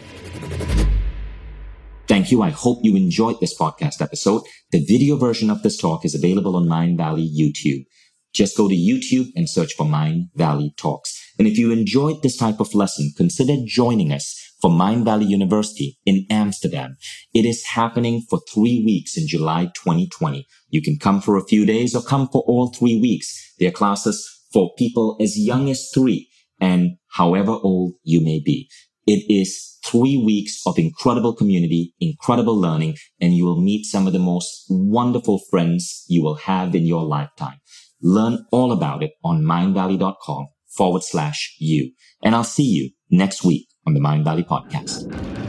[2.09, 2.41] Thank you.
[2.41, 4.41] I hope you enjoyed this podcast episode.
[4.71, 7.85] The video version of this talk is available on Mindvalley YouTube.
[8.33, 11.15] Just go to YouTube and search for Mindvalley Talks.
[11.37, 16.25] And if you enjoyed this type of lesson, consider joining us for Mindvalley University in
[16.31, 16.97] Amsterdam.
[17.35, 20.47] It is happening for three weeks in July 2020.
[20.69, 23.53] You can come for a few days or come for all three weeks.
[23.59, 26.27] There are classes for people as young as three
[26.59, 28.67] and however old you may be.
[29.05, 34.13] It is three weeks of incredible community, incredible learning, and you will meet some of
[34.13, 37.59] the most wonderful friends you will have in your lifetime.
[38.01, 41.91] Learn all about it on mindvalley.com forward slash you.
[42.23, 45.48] And I'll see you next week on the Mindvalley podcast.